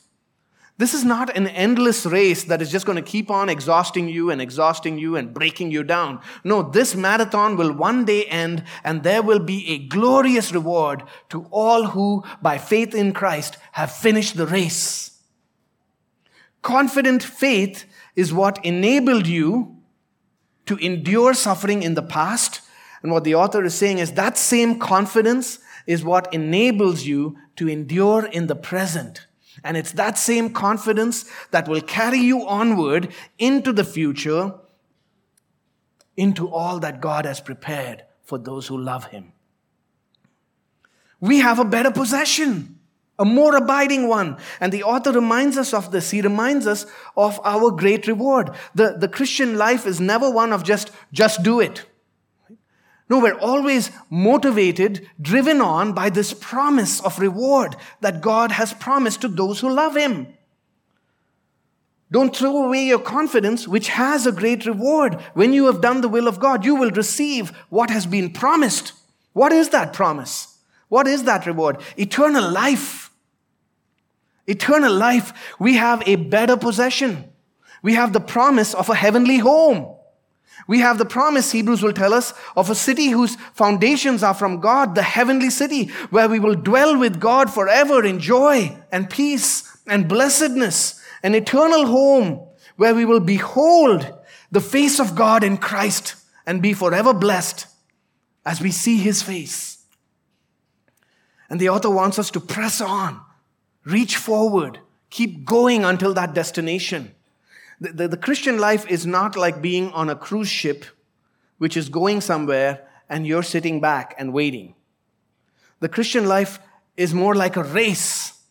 This 0.77 0.93
is 0.93 1.05
not 1.05 1.35
an 1.37 1.47
endless 1.47 2.05
race 2.05 2.43
that 2.45 2.61
is 2.61 2.69
just 2.69 2.85
going 2.85 2.97
to 2.97 3.11
keep 3.11 3.31
on 3.31 3.47
exhausting 3.47 4.09
you 4.09 4.29
and 4.29 4.41
exhausting 4.41 4.97
you 4.97 5.15
and 5.15 5.33
breaking 5.33 5.71
you 5.71 5.83
down. 5.83 6.19
No, 6.43 6.63
this 6.63 6.95
marathon 6.95 7.55
will 7.55 7.71
one 7.71 8.03
day 8.03 8.25
end 8.25 8.63
and 8.83 9.03
there 9.03 9.21
will 9.21 9.39
be 9.39 9.69
a 9.69 9.87
glorious 9.87 10.51
reward 10.51 11.03
to 11.29 11.47
all 11.49 11.87
who, 11.87 12.23
by 12.41 12.57
faith 12.57 12.93
in 12.93 13.13
Christ, 13.13 13.57
have 13.71 13.91
finished 13.91 14.35
the 14.35 14.47
race. 14.47 15.21
Confident 16.61 17.23
faith 17.23 17.85
is 18.17 18.33
what 18.33 18.63
enabled 18.65 19.27
you 19.27 19.74
to 20.65 20.77
endure 20.77 21.33
suffering 21.33 21.83
in 21.83 21.93
the 21.93 22.01
past. 22.01 22.61
And 23.03 23.11
what 23.11 23.23
the 23.23 23.35
author 23.35 23.63
is 23.63 23.75
saying 23.75 23.99
is 23.99 24.13
that 24.13 24.37
same 24.37 24.79
confidence 24.79 25.59
is 25.85 26.03
what 26.03 26.33
enables 26.33 27.03
you 27.03 27.37
to 27.57 27.69
endure 27.69 28.25
in 28.25 28.47
the 28.47 28.55
present. 28.55 29.27
And 29.63 29.77
it's 29.77 29.93
that 29.93 30.17
same 30.17 30.51
confidence 30.51 31.25
that 31.51 31.67
will 31.67 31.81
carry 31.81 32.19
you 32.19 32.47
onward 32.47 33.13
into 33.37 33.71
the 33.71 33.83
future, 33.83 34.53
into 36.17 36.49
all 36.49 36.79
that 36.79 37.01
God 37.01 37.25
has 37.25 37.39
prepared 37.39 38.03
for 38.23 38.37
those 38.37 38.67
who 38.67 38.77
love 38.77 39.05
Him. 39.05 39.31
We 41.19 41.39
have 41.39 41.59
a 41.59 41.65
better 41.65 41.91
possession 41.91 42.74
a 43.17 43.25
more 43.25 43.55
abiding 43.55 44.07
one. 44.07 44.37
And 44.59 44.71
the 44.71 44.83
author 44.83 45.11
reminds 45.11 45.57
us 45.57 45.73
of 45.73 45.91
this. 45.91 46.11
He 46.11 46.21
reminds 46.21 46.67
us 46.67 46.85
of 47.15 47.39
our 47.43 47.71
great 47.71 48.07
reward. 48.07 48.51
The, 48.73 48.95
the 48.97 49.07
Christian 49.07 49.57
life 49.57 49.85
is 49.85 49.99
never 49.99 50.29
one 50.29 50.51
of 50.51 50.63
just, 50.63 50.91
just 51.13 51.43
do 51.43 51.59
it. 51.59 51.85
No, 53.09 53.19
we're 53.19 53.37
always 53.37 53.91
motivated, 54.09 55.07
driven 55.21 55.61
on 55.61 55.93
by 55.93 56.09
this 56.09 56.33
promise 56.33 56.99
of 57.01 57.19
reward 57.19 57.75
that 58.01 58.21
God 58.21 58.51
has 58.51 58.73
promised 58.73 59.21
to 59.21 59.27
those 59.27 59.59
who 59.59 59.69
love 59.69 59.95
Him. 59.95 60.27
Don't 62.11 62.35
throw 62.35 62.65
away 62.65 62.85
your 62.85 62.99
confidence, 62.99 63.67
which 63.67 63.89
has 63.89 64.25
a 64.25 64.31
great 64.31 64.65
reward. 64.65 65.21
When 65.33 65.53
you 65.53 65.65
have 65.67 65.81
done 65.81 66.01
the 66.01 66.09
will 66.09 66.27
of 66.27 66.39
God, 66.39 66.65
you 66.65 66.75
will 66.75 66.91
receive 66.91 67.49
what 67.69 67.89
has 67.89 68.05
been 68.05 68.31
promised. 68.31 68.93
What 69.33 69.51
is 69.51 69.69
that 69.69 69.93
promise? 69.93 70.57
What 70.87 71.07
is 71.07 71.23
that 71.23 71.45
reward? 71.45 71.81
Eternal 71.97 72.49
life. 72.49 73.04
Eternal 74.47 74.93
life, 74.93 75.55
we 75.59 75.75
have 75.75 76.07
a 76.07 76.15
better 76.15 76.57
possession. 76.57 77.31
We 77.81 77.93
have 77.93 78.13
the 78.13 78.19
promise 78.19 78.73
of 78.73 78.89
a 78.89 78.95
heavenly 78.95 79.37
home. 79.37 79.95
We 80.67 80.79
have 80.79 80.97
the 80.97 81.05
promise, 81.05 81.51
Hebrews 81.51 81.83
will 81.83 81.93
tell 81.93 82.13
us, 82.13 82.33
of 82.55 82.69
a 82.69 82.75
city 82.75 83.09
whose 83.09 83.35
foundations 83.53 84.23
are 84.23 84.33
from 84.33 84.59
God, 84.59 84.95
the 84.95 85.03
heavenly 85.03 85.49
city, 85.49 85.87
where 86.09 86.27
we 86.27 86.39
will 86.39 86.55
dwell 86.55 86.97
with 86.97 87.19
God 87.19 87.51
forever 87.51 88.03
in 88.03 88.19
joy 88.19 88.75
and 88.91 89.09
peace 89.09 89.77
and 89.85 90.07
blessedness, 90.07 91.01
an 91.21 91.35
eternal 91.35 91.85
home 91.85 92.47
where 92.77 92.95
we 92.95 93.05
will 93.05 93.19
behold 93.19 94.11
the 94.51 94.61
face 94.61 94.99
of 94.99 95.15
God 95.15 95.43
in 95.43 95.57
Christ 95.57 96.15
and 96.45 96.61
be 96.61 96.73
forever 96.73 97.13
blessed 97.13 97.67
as 98.45 98.61
we 98.61 98.71
see 98.71 98.97
his 98.97 99.21
face. 99.21 99.83
And 101.49 101.59
the 101.59 101.69
author 101.69 101.89
wants 101.89 102.17
us 102.17 102.31
to 102.31 102.39
press 102.39 102.81
on, 102.81 103.21
reach 103.85 104.17
forward, 104.17 104.79
keep 105.09 105.45
going 105.45 105.85
until 105.85 106.13
that 106.15 106.33
destination. 106.33 107.13
The, 107.79 107.93
the, 107.93 108.07
the, 108.09 108.17
Christian 108.17 108.57
life 108.57 108.89
is 108.89 109.05
not 109.05 109.35
like 109.35 109.61
being 109.61 109.91
on 109.91 110.09
a 110.09 110.15
cruise 110.15 110.47
ship 110.49 110.85
which 111.57 111.77
is 111.77 111.89
going 111.89 112.21
somewhere 112.21 112.87
and 113.09 113.27
you're 113.27 113.43
sitting 113.43 113.79
back 113.79 114.15
and 114.17 114.33
waiting. 114.33 114.75
The 115.79 115.89
Christian 115.89 116.25
life 116.25 116.59
is 116.97 117.13
more 117.13 117.35
like 117.35 117.55
a 117.55 117.63
race 117.63 118.41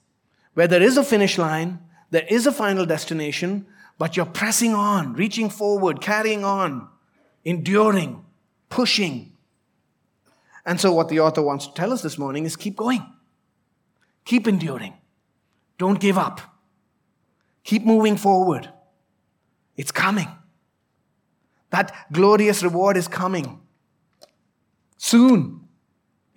where 0.54 0.68
there 0.68 0.82
is 0.82 0.96
a 0.96 1.04
finish 1.04 1.38
line, 1.38 1.80
there 2.10 2.26
is 2.28 2.46
a 2.46 2.52
final 2.52 2.86
destination, 2.86 3.66
but 3.98 4.16
you're 4.16 4.26
pressing 4.26 4.74
on, 4.74 5.14
reaching 5.14 5.50
forward, 5.50 6.00
carrying 6.00 6.44
on, 6.44 6.88
enduring, 7.44 8.24
pushing. 8.68 9.32
And 10.66 10.80
so, 10.80 10.92
what 10.92 11.08
the 11.08 11.20
author 11.20 11.42
wants 11.42 11.66
to 11.66 11.74
tell 11.74 11.92
us 11.92 12.02
this 12.02 12.18
morning 12.18 12.44
is 12.44 12.56
keep 12.56 12.76
going, 12.76 13.04
keep 14.24 14.46
enduring, 14.46 14.94
don't 15.78 16.00
give 16.00 16.18
up, 16.18 16.40
keep 17.62 17.84
moving 17.84 18.16
forward. 18.16 18.70
It's 19.76 19.90
coming. 19.90 20.28
That 21.70 21.92
glorious 22.12 22.62
reward 22.62 22.96
is 22.96 23.08
coming 23.08 23.60
soon. 24.96 25.66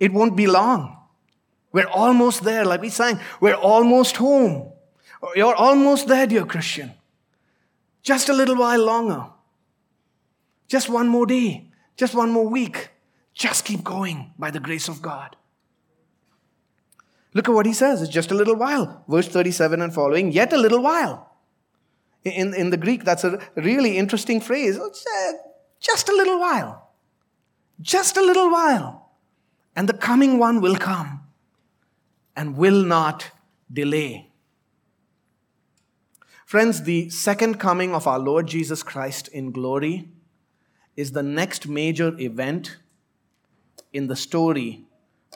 It 0.00 0.12
won't 0.12 0.36
be 0.36 0.46
long. 0.46 0.96
We're 1.72 1.86
almost 1.86 2.42
there, 2.42 2.64
like 2.64 2.80
we 2.80 2.88
sang. 2.88 3.20
We're 3.40 3.54
almost 3.54 4.16
home. 4.16 4.72
You're 5.34 5.54
almost 5.54 6.08
there, 6.08 6.26
dear 6.26 6.44
Christian. 6.44 6.92
Just 8.02 8.28
a 8.28 8.32
little 8.32 8.56
while 8.56 8.84
longer. 8.84 9.26
Just 10.66 10.88
one 10.88 11.08
more 11.08 11.26
day. 11.26 11.70
Just 11.96 12.14
one 12.14 12.30
more 12.30 12.48
week. 12.48 12.90
Just 13.34 13.64
keep 13.64 13.84
going 13.84 14.32
by 14.38 14.50
the 14.50 14.60
grace 14.60 14.88
of 14.88 15.02
God. 15.02 15.36
Look 17.34 17.48
at 17.48 17.54
what 17.54 17.66
he 17.66 17.72
says. 17.72 18.02
It's 18.02 18.10
just 18.10 18.30
a 18.30 18.34
little 18.34 18.56
while. 18.56 19.04
Verse 19.08 19.28
37 19.28 19.80
and 19.80 19.94
following, 19.94 20.32
yet 20.32 20.52
a 20.52 20.58
little 20.58 20.82
while. 20.82 21.36
In, 22.24 22.54
in 22.54 22.70
the 22.70 22.76
Greek, 22.76 23.04
that's 23.04 23.24
a 23.24 23.38
really 23.54 23.96
interesting 23.96 24.40
phrase. 24.40 24.78
Uh, 24.78 25.32
just 25.80 26.08
a 26.08 26.12
little 26.12 26.40
while. 26.40 26.90
Just 27.80 28.16
a 28.16 28.22
little 28.22 28.50
while. 28.50 29.10
And 29.76 29.88
the 29.88 29.94
coming 29.94 30.38
one 30.38 30.60
will 30.60 30.76
come 30.76 31.20
and 32.34 32.56
will 32.56 32.82
not 32.82 33.30
delay. 33.72 34.30
Friends, 36.44 36.84
the 36.84 37.10
second 37.10 37.60
coming 37.60 37.94
of 37.94 38.06
our 38.06 38.18
Lord 38.18 38.46
Jesus 38.46 38.82
Christ 38.82 39.28
in 39.28 39.52
glory 39.52 40.08
is 40.96 41.12
the 41.12 41.22
next 41.22 41.68
major 41.68 42.18
event 42.18 42.78
in 43.92 44.06
the 44.06 44.16
story 44.16 44.86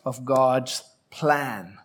of 0.05 0.25
God's 0.25 0.83
plan. 1.11 1.79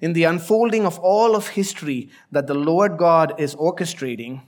In 0.00 0.12
the 0.12 0.24
unfolding 0.24 0.84
of 0.84 0.98
all 0.98 1.36
of 1.36 1.48
history 1.48 2.10
that 2.30 2.46
the 2.46 2.54
Lord 2.54 2.96
God 2.98 3.38
is 3.38 3.54
orchestrating, 3.54 4.42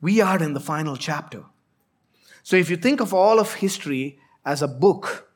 we 0.00 0.20
are 0.20 0.42
in 0.42 0.54
the 0.54 0.60
final 0.60 0.96
chapter. 0.96 1.44
So 2.42 2.56
if 2.56 2.70
you 2.70 2.76
think 2.76 3.00
of 3.00 3.12
all 3.12 3.40
of 3.40 3.54
history 3.54 4.18
as 4.44 4.62
a 4.62 4.68
book 4.68 5.32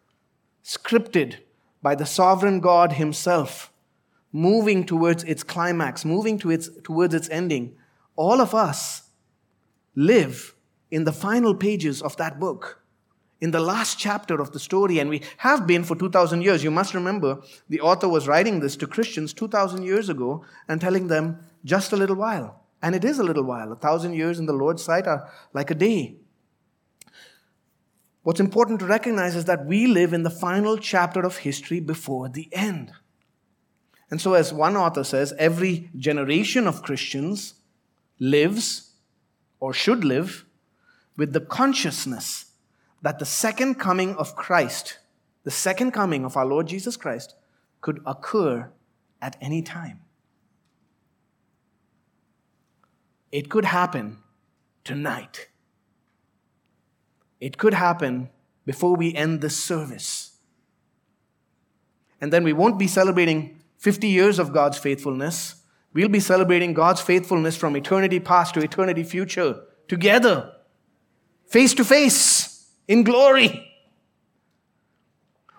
scripted 0.64 1.38
by 1.82 1.94
the 1.94 2.06
sovereign 2.06 2.60
God 2.60 2.92
Himself, 2.92 3.72
moving 4.32 4.84
towards 4.84 5.24
its 5.24 5.42
climax, 5.42 6.04
moving 6.04 6.38
to 6.38 6.50
its, 6.50 6.70
towards 6.84 7.14
its 7.14 7.28
ending, 7.30 7.74
all 8.16 8.40
of 8.40 8.54
us 8.54 9.08
live 9.94 10.54
in 10.90 11.04
the 11.04 11.12
final 11.12 11.54
pages 11.54 12.02
of 12.02 12.16
that 12.16 12.38
book, 12.38 12.79
in 13.40 13.52
the 13.52 13.60
last 13.60 13.98
chapter 13.98 14.40
of 14.40 14.52
the 14.52 14.60
story, 14.60 14.98
and 14.98 15.08
we 15.08 15.22
have 15.38 15.66
been 15.66 15.82
for 15.82 15.96
2,000 15.96 16.42
years. 16.42 16.62
You 16.62 16.70
must 16.70 16.94
remember, 16.94 17.40
the 17.68 17.80
author 17.80 18.08
was 18.08 18.28
writing 18.28 18.60
this 18.60 18.76
to 18.76 18.86
Christians 18.86 19.32
2,000 19.32 19.82
years 19.82 20.08
ago 20.08 20.44
and 20.68 20.80
telling 20.80 21.08
them 21.08 21.38
just 21.64 21.92
a 21.92 21.96
little 21.96 22.16
while. 22.16 22.64
And 22.82 22.94
it 22.94 23.04
is 23.04 23.18
a 23.18 23.24
little 23.24 23.44
while. 23.44 23.72
A 23.72 23.76
thousand 23.76 24.14
years 24.14 24.38
in 24.38 24.46
the 24.46 24.52
Lord's 24.52 24.82
sight 24.82 25.06
are 25.06 25.30
like 25.52 25.70
a 25.70 25.74
day. 25.74 26.16
What's 28.22 28.40
important 28.40 28.80
to 28.80 28.86
recognize 28.86 29.34
is 29.34 29.46
that 29.46 29.64
we 29.64 29.86
live 29.86 30.12
in 30.12 30.22
the 30.22 30.30
final 30.30 30.76
chapter 30.76 31.22
of 31.22 31.38
history 31.38 31.80
before 31.80 32.28
the 32.28 32.48
end. 32.52 32.92
And 34.10 34.20
so, 34.20 34.34
as 34.34 34.52
one 34.52 34.76
author 34.76 35.04
says, 35.04 35.32
every 35.38 35.90
generation 35.96 36.66
of 36.66 36.82
Christians 36.82 37.54
lives 38.18 38.92
or 39.58 39.72
should 39.72 40.04
live 40.04 40.44
with 41.16 41.32
the 41.32 41.40
consciousness 41.40 42.49
that 43.02 43.18
the 43.18 43.24
second 43.24 43.74
coming 43.76 44.14
of 44.16 44.36
Christ, 44.36 44.98
the 45.44 45.50
second 45.50 45.92
coming 45.92 46.24
of 46.24 46.36
our 46.36 46.46
Lord 46.46 46.66
Jesus 46.66 46.96
Christ, 46.96 47.34
could 47.80 48.00
occur 48.06 48.70
at 49.22 49.36
any 49.40 49.62
time. 49.62 50.00
It 53.32 53.48
could 53.48 53.64
happen 53.64 54.18
tonight. 54.84 55.48
It 57.40 57.58
could 57.58 57.74
happen 57.74 58.28
before 58.66 58.96
we 58.96 59.14
end 59.14 59.40
this 59.40 59.56
service. 59.56 60.32
And 62.20 62.32
then 62.32 62.44
we 62.44 62.52
won't 62.52 62.78
be 62.78 62.86
celebrating 62.86 63.60
50 63.78 64.08
years 64.08 64.38
of 64.38 64.52
God's 64.52 64.76
faithfulness. 64.76 65.54
We'll 65.94 66.08
be 66.08 66.20
celebrating 66.20 66.74
God's 66.74 67.00
faithfulness 67.00 67.56
from 67.56 67.76
eternity 67.76 68.20
past 68.20 68.54
to 68.54 68.60
eternity 68.60 69.02
future 69.02 69.62
together, 69.88 70.52
face 71.46 71.74
to 71.74 71.84
face, 71.84 72.39
in 72.90 73.04
glory. 73.04 73.64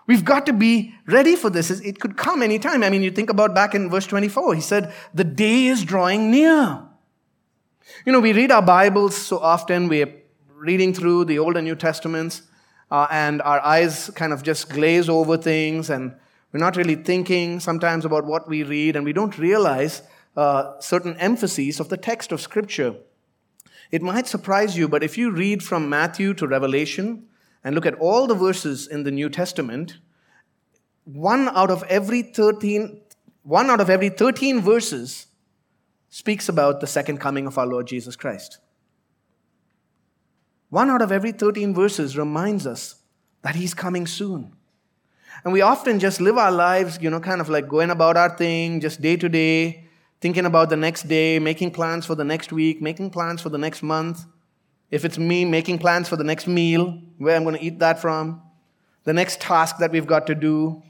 We've 0.06 0.24
got 0.24 0.44
to 0.46 0.52
be 0.52 0.94
ready 1.06 1.34
for 1.34 1.48
this. 1.48 1.70
It 1.70 1.98
could 1.98 2.18
come 2.18 2.42
anytime. 2.42 2.82
I 2.82 2.90
mean, 2.90 3.02
you 3.02 3.10
think 3.10 3.30
about 3.30 3.54
back 3.54 3.74
in 3.74 3.88
verse 3.88 4.06
24, 4.06 4.54
he 4.54 4.60
said, 4.60 4.92
The 5.14 5.24
day 5.24 5.66
is 5.66 5.82
drawing 5.82 6.30
near. 6.30 6.82
You 8.04 8.12
know, 8.12 8.20
we 8.20 8.34
read 8.34 8.52
our 8.52 8.60
Bibles 8.60 9.16
so 9.16 9.38
often, 9.38 9.88
we're 9.88 10.14
reading 10.54 10.92
through 10.92 11.24
the 11.24 11.38
Old 11.38 11.56
and 11.56 11.66
New 11.66 11.74
Testaments, 11.74 12.42
uh, 12.90 13.06
and 13.10 13.40
our 13.40 13.60
eyes 13.60 14.10
kind 14.14 14.34
of 14.34 14.42
just 14.42 14.68
glaze 14.68 15.08
over 15.08 15.38
things, 15.38 15.88
and 15.88 16.14
we're 16.52 16.60
not 16.60 16.76
really 16.76 16.96
thinking 16.96 17.60
sometimes 17.60 18.04
about 18.04 18.26
what 18.26 18.46
we 18.46 18.62
read, 18.62 18.94
and 18.94 19.06
we 19.06 19.14
don't 19.14 19.38
realize 19.38 20.02
uh, 20.36 20.78
certain 20.80 21.16
emphases 21.16 21.80
of 21.80 21.88
the 21.88 21.96
text 21.96 22.30
of 22.30 22.42
Scripture. 22.42 22.94
It 23.92 24.00
might 24.00 24.26
surprise 24.26 24.76
you, 24.76 24.88
but 24.88 25.04
if 25.04 25.18
you 25.18 25.30
read 25.30 25.62
from 25.62 25.90
Matthew 25.90 26.32
to 26.34 26.48
Revelation 26.48 27.26
and 27.62 27.74
look 27.74 27.84
at 27.84 27.94
all 27.96 28.26
the 28.26 28.34
verses 28.34 28.88
in 28.88 29.04
the 29.04 29.10
New 29.10 29.28
Testament, 29.28 29.98
one 31.04 31.50
out 31.50 31.70
of 31.70 31.84
every 31.84 32.22
13, 32.22 33.02
one 33.42 33.68
out 33.68 33.82
of 33.82 33.90
every 33.90 34.08
13 34.08 34.62
verses 34.62 35.26
speaks 36.08 36.48
about 36.48 36.80
the 36.80 36.86
second 36.86 37.18
coming 37.18 37.46
of 37.46 37.58
our 37.58 37.66
Lord 37.66 37.86
Jesus 37.86 38.16
Christ. 38.16 38.58
One 40.70 40.88
out 40.88 41.02
of 41.02 41.12
every 41.12 41.32
13 41.32 41.74
verses 41.74 42.16
reminds 42.16 42.66
us 42.66 42.96
that 43.42 43.56
He's 43.56 43.74
coming 43.74 44.06
soon. 44.06 44.54
And 45.44 45.52
we 45.52 45.60
often 45.60 45.98
just 45.98 46.18
live 46.18 46.38
our 46.38 46.52
lives, 46.52 46.98
you 47.00 47.10
know, 47.10 47.20
kind 47.20 47.42
of 47.42 47.50
like 47.50 47.68
going 47.68 47.90
about 47.90 48.16
our 48.16 48.30
thing, 48.30 48.80
just 48.80 49.02
day 49.02 49.16
to 49.16 49.28
day, 49.28 49.81
thinking 50.22 50.46
about 50.46 50.70
the 50.70 50.76
next 50.76 51.08
day, 51.08 51.40
making 51.40 51.72
plans 51.72 52.06
for 52.06 52.14
the 52.14 52.24
next 52.24 52.52
week, 52.52 52.80
making 52.80 53.10
plans 53.10 53.42
for 53.42 53.48
the 53.48 53.58
next 53.58 53.82
month. 53.82 54.24
If 54.88 55.04
it's 55.04 55.18
me, 55.18 55.44
making 55.44 55.80
plans 55.80 56.08
for 56.08 56.16
the 56.16 56.22
next 56.24 56.46
meal, 56.46 57.02
where 57.18 57.34
I'm 57.34 57.42
going 57.42 57.56
to 57.56 57.62
eat 57.62 57.80
that 57.80 57.98
from, 58.00 58.40
the 59.02 59.12
next 59.12 59.40
task 59.40 59.78
that 59.78 59.90
we've 59.90 60.06
got 60.06 60.28
to 60.28 60.36
do. 60.36 60.80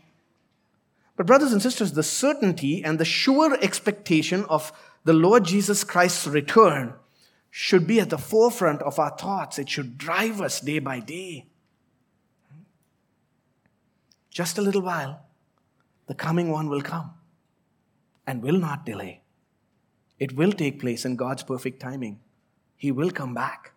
But, 1.16 1.26
brothers 1.26 1.52
and 1.52 1.62
sisters, 1.62 1.92
the 1.92 2.02
certainty 2.02 2.84
and 2.84 2.98
the 2.98 3.06
sure 3.06 3.56
expectation 3.62 4.44
of 4.50 4.70
the 5.04 5.14
Lord 5.14 5.44
Jesus 5.44 5.82
Christ's 5.82 6.26
return 6.26 6.92
should 7.50 7.86
be 7.86 8.00
at 8.00 8.10
the 8.10 8.18
forefront 8.18 8.82
of 8.82 8.98
our 8.98 9.16
thoughts. 9.16 9.58
It 9.58 9.68
should 9.70 9.96
drive 9.96 10.42
us 10.42 10.60
day 10.60 10.78
by 10.78 11.00
day. 11.00 11.46
Just 14.30 14.58
a 14.58 14.62
little 14.62 14.82
while, 14.82 15.24
the 16.06 16.14
coming 16.14 16.50
one 16.50 16.68
will 16.68 16.82
come 16.82 17.12
and 18.26 18.42
will 18.42 18.58
not 18.58 18.84
delay. 18.84 19.21
It 20.22 20.36
will 20.36 20.52
take 20.52 20.78
place 20.78 21.04
in 21.04 21.16
God's 21.16 21.42
perfect 21.42 21.80
timing. 21.80 22.20
He 22.76 22.92
will 22.92 23.10
come 23.10 23.34
back. 23.34 23.72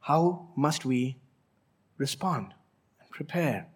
How 0.00 0.48
must 0.56 0.84
we 0.84 1.18
respond 1.98 2.52
and 3.00 3.08
prepare? 3.10 3.68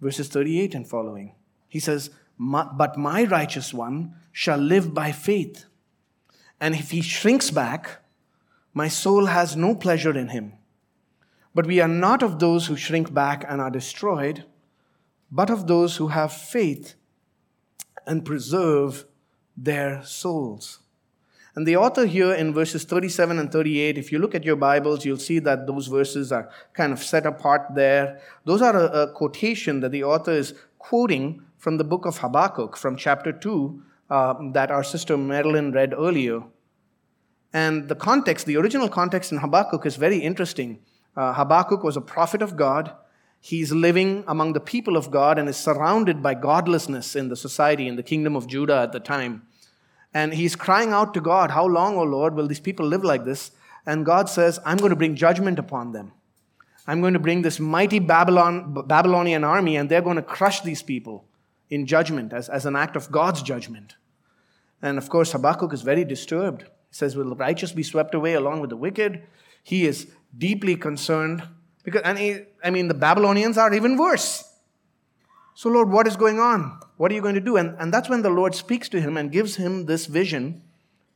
Verses 0.00 0.26
38 0.26 0.74
and 0.74 0.88
following. 0.88 1.36
He 1.68 1.78
says, 1.78 2.10
But 2.36 2.98
my 2.98 3.22
righteous 3.26 3.72
one 3.72 4.16
shall 4.32 4.58
live 4.58 4.92
by 4.92 5.12
faith. 5.12 5.66
And 6.60 6.74
if 6.74 6.90
he 6.90 7.00
shrinks 7.00 7.52
back, 7.52 8.02
my 8.74 8.88
soul 8.88 9.26
has 9.26 9.54
no 9.54 9.76
pleasure 9.76 10.18
in 10.18 10.30
him. 10.30 10.54
But 11.54 11.66
we 11.68 11.78
are 11.78 11.86
not 11.86 12.24
of 12.24 12.40
those 12.40 12.66
who 12.66 12.76
shrink 12.76 13.14
back 13.14 13.44
and 13.48 13.60
are 13.60 13.70
destroyed, 13.70 14.46
but 15.30 15.48
of 15.48 15.68
those 15.68 15.98
who 15.98 16.08
have 16.08 16.32
faith 16.32 16.96
and 18.04 18.24
preserve 18.24 19.04
their 19.62 20.02
souls. 20.04 20.80
And 21.54 21.66
the 21.66 21.76
author 21.76 22.06
here 22.06 22.32
in 22.32 22.54
verses 22.54 22.84
37 22.84 23.36
and 23.36 23.50
38, 23.50 23.98
if 23.98 24.12
you 24.12 24.20
look 24.20 24.36
at 24.36 24.44
your 24.44 24.54
Bibles, 24.54 25.04
you'll 25.04 25.16
see 25.16 25.40
that 25.40 25.66
those 25.66 25.88
verses 25.88 26.30
are 26.30 26.48
kind 26.72 26.92
of 26.92 27.02
set 27.02 27.26
apart 27.26 27.74
there. 27.74 28.20
Those 28.44 28.62
are 28.62 28.76
a, 28.76 29.02
a 29.02 29.12
quotation 29.12 29.80
that 29.80 29.90
the 29.90 30.04
author 30.04 30.30
is 30.30 30.54
quoting 30.78 31.42
from 31.56 31.76
the 31.76 31.82
book 31.82 32.06
of 32.06 32.18
Habakkuk, 32.18 32.76
from 32.76 32.96
chapter 32.96 33.32
2, 33.32 33.82
uh, 34.08 34.34
that 34.52 34.70
our 34.70 34.84
sister 34.84 35.16
Marilyn 35.16 35.72
read 35.72 35.92
earlier. 35.92 36.42
And 37.52 37.88
the 37.88 37.96
context, 37.96 38.46
the 38.46 38.56
original 38.56 38.88
context 38.88 39.32
in 39.32 39.38
Habakkuk 39.38 39.84
is 39.84 39.96
very 39.96 40.18
interesting. 40.18 40.78
Uh, 41.16 41.32
Habakkuk 41.32 41.82
was 41.82 41.96
a 41.96 42.00
prophet 42.00 42.40
of 42.40 42.54
God. 42.54 42.92
He's 43.40 43.72
living 43.72 44.22
among 44.28 44.52
the 44.52 44.60
people 44.60 44.96
of 44.96 45.10
God 45.10 45.38
and 45.38 45.48
is 45.48 45.56
surrounded 45.56 46.22
by 46.22 46.34
godlessness 46.34 47.16
in 47.16 47.30
the 47.30 47.36
society, 47.36 47.88
in 47.88 47.96
the 47.96 48.02
kingdom 48.04 48.36
of 48.36 48.46
Judah 48.46 48.82
at 48.82 48.92
the 48.92 49.00
time. 49.00 49.42
And 50.18 50.34
he's 50.34 50.56
crying 50.56 50.90
out 50.92 51.14
to 51.14 51.20
God, 51.20 51.52
How 51.52 51.64
long, 51.64 51.96
O 51.96 52.02
Lord, 52.02 52.34
will 52.34 52.48
these 52.48 52.58
people 52.68 52.84
live 52.84 53.04
like 53.04 53.24
this? 53.24 53.52
And 53.86 54.04
God 54.04 54.28
says, 54.28 54.58
I'm 54.66 54.76
going 54.76 54.90
to 54.90 54.96
bring 54.96 55.14
judgment 55.14 55.60
upon 55.60 55.92
them. 55.92 56.10
I'm 56.88 57.00
going 57.00 57.12
to 57.12 57.20
bring 57.20 57.42
this 57.42 57.60
mighty 57.60 58.00
Babylon, 58.00 58.74
Babylonian 58.88 59.44
army, 59.44 59.76
and 59.76 59.88
they're 59.88 60.02
going 60.02 60.16
to 60.16 60.22
crush 60.36 60.60
these 60.62 60.82
people 60.82 61.24
in 61.70 61.86
judgment 61.86 62.32
as, 62.32 62.48
as 62.48 62.66
an 62.66 62.74
act 62.74 62.96
of 62.96 63.12
God's 63.12 63.42
judgment. 63.42 63.94
And 64.82 64.98
of 64.98 65.08
course, 65.08 65.30
Habakkuk 65.30 65.72
is 65.72 65.82
very 65.82 66.04
disturbed. 66.04 66.62
He 66.62 66.96
says, 67.00 67.14
Will 67.14 67.28
the 67.28 67.36
righteous 67.36 67.70
be 67.70 67.84
swept 67.84 68.12
away 68.12 68.34
along 68.34 68.60
with 68.60 68.70
the 68.70 68.76
wicked? 68.76 69.22
He 69.62 69.86
is 69.86 70.10
deeply 70.36 70.74
concerned 70.74 71.44
because, 71.84 72.02
and 72.04 72.18
he, 72.18 72.40
I 72.64 72.70
mean, 72.70 72.88
the 72.88 73.00
Babylonians 73.06 73.56
are 73.56 73.72
even 73.72 73.96
worse. 73.96 74.52
So, 75.54 75.68
Lord, 75.68 75.90
what 75.90 76.08
is 76.08 76.16
going 76.16 76.40
on? 76.40 76.80
What 76.98 77.12
are 77.12 77.14
you 77.14 77.22
going 77.22 77.36
to 77.36 77.40
do? 77.40 77.56
And, 77.56 77.76
and 77.78 77.94
that's 77.94 78.08
when 78.08 78.22
the 78.22 78.30
Lord 78.30 78.54
speaks 78.54 78.88
to 78.90 79.00
him 79.00 79.16
and 79.16 79.32
gives 79.32 79.56
him 79.56 79.86
this 79.86 80.06
vision, 80.06 80.62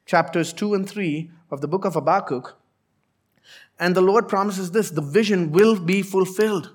chapters 0.06 0.52
2 0.52 0.74
and 0.74 0.88
3 0.88 1.28
of 1.50 1.60
the 1.60 1.68
book 1.68 1.84
of 1.84 1.94
Habakkuk. 1.94 2.56
And 3.80 3.96
the 3.96 4.00
Lord 4.00 4.28
promises 4.28 4.70
this 4.70 4.90
the 4.90 5.02
vision 5.02 5.50
will 5.50 5.78
be 5.78 6.02
fulfilled. 6.02 6.70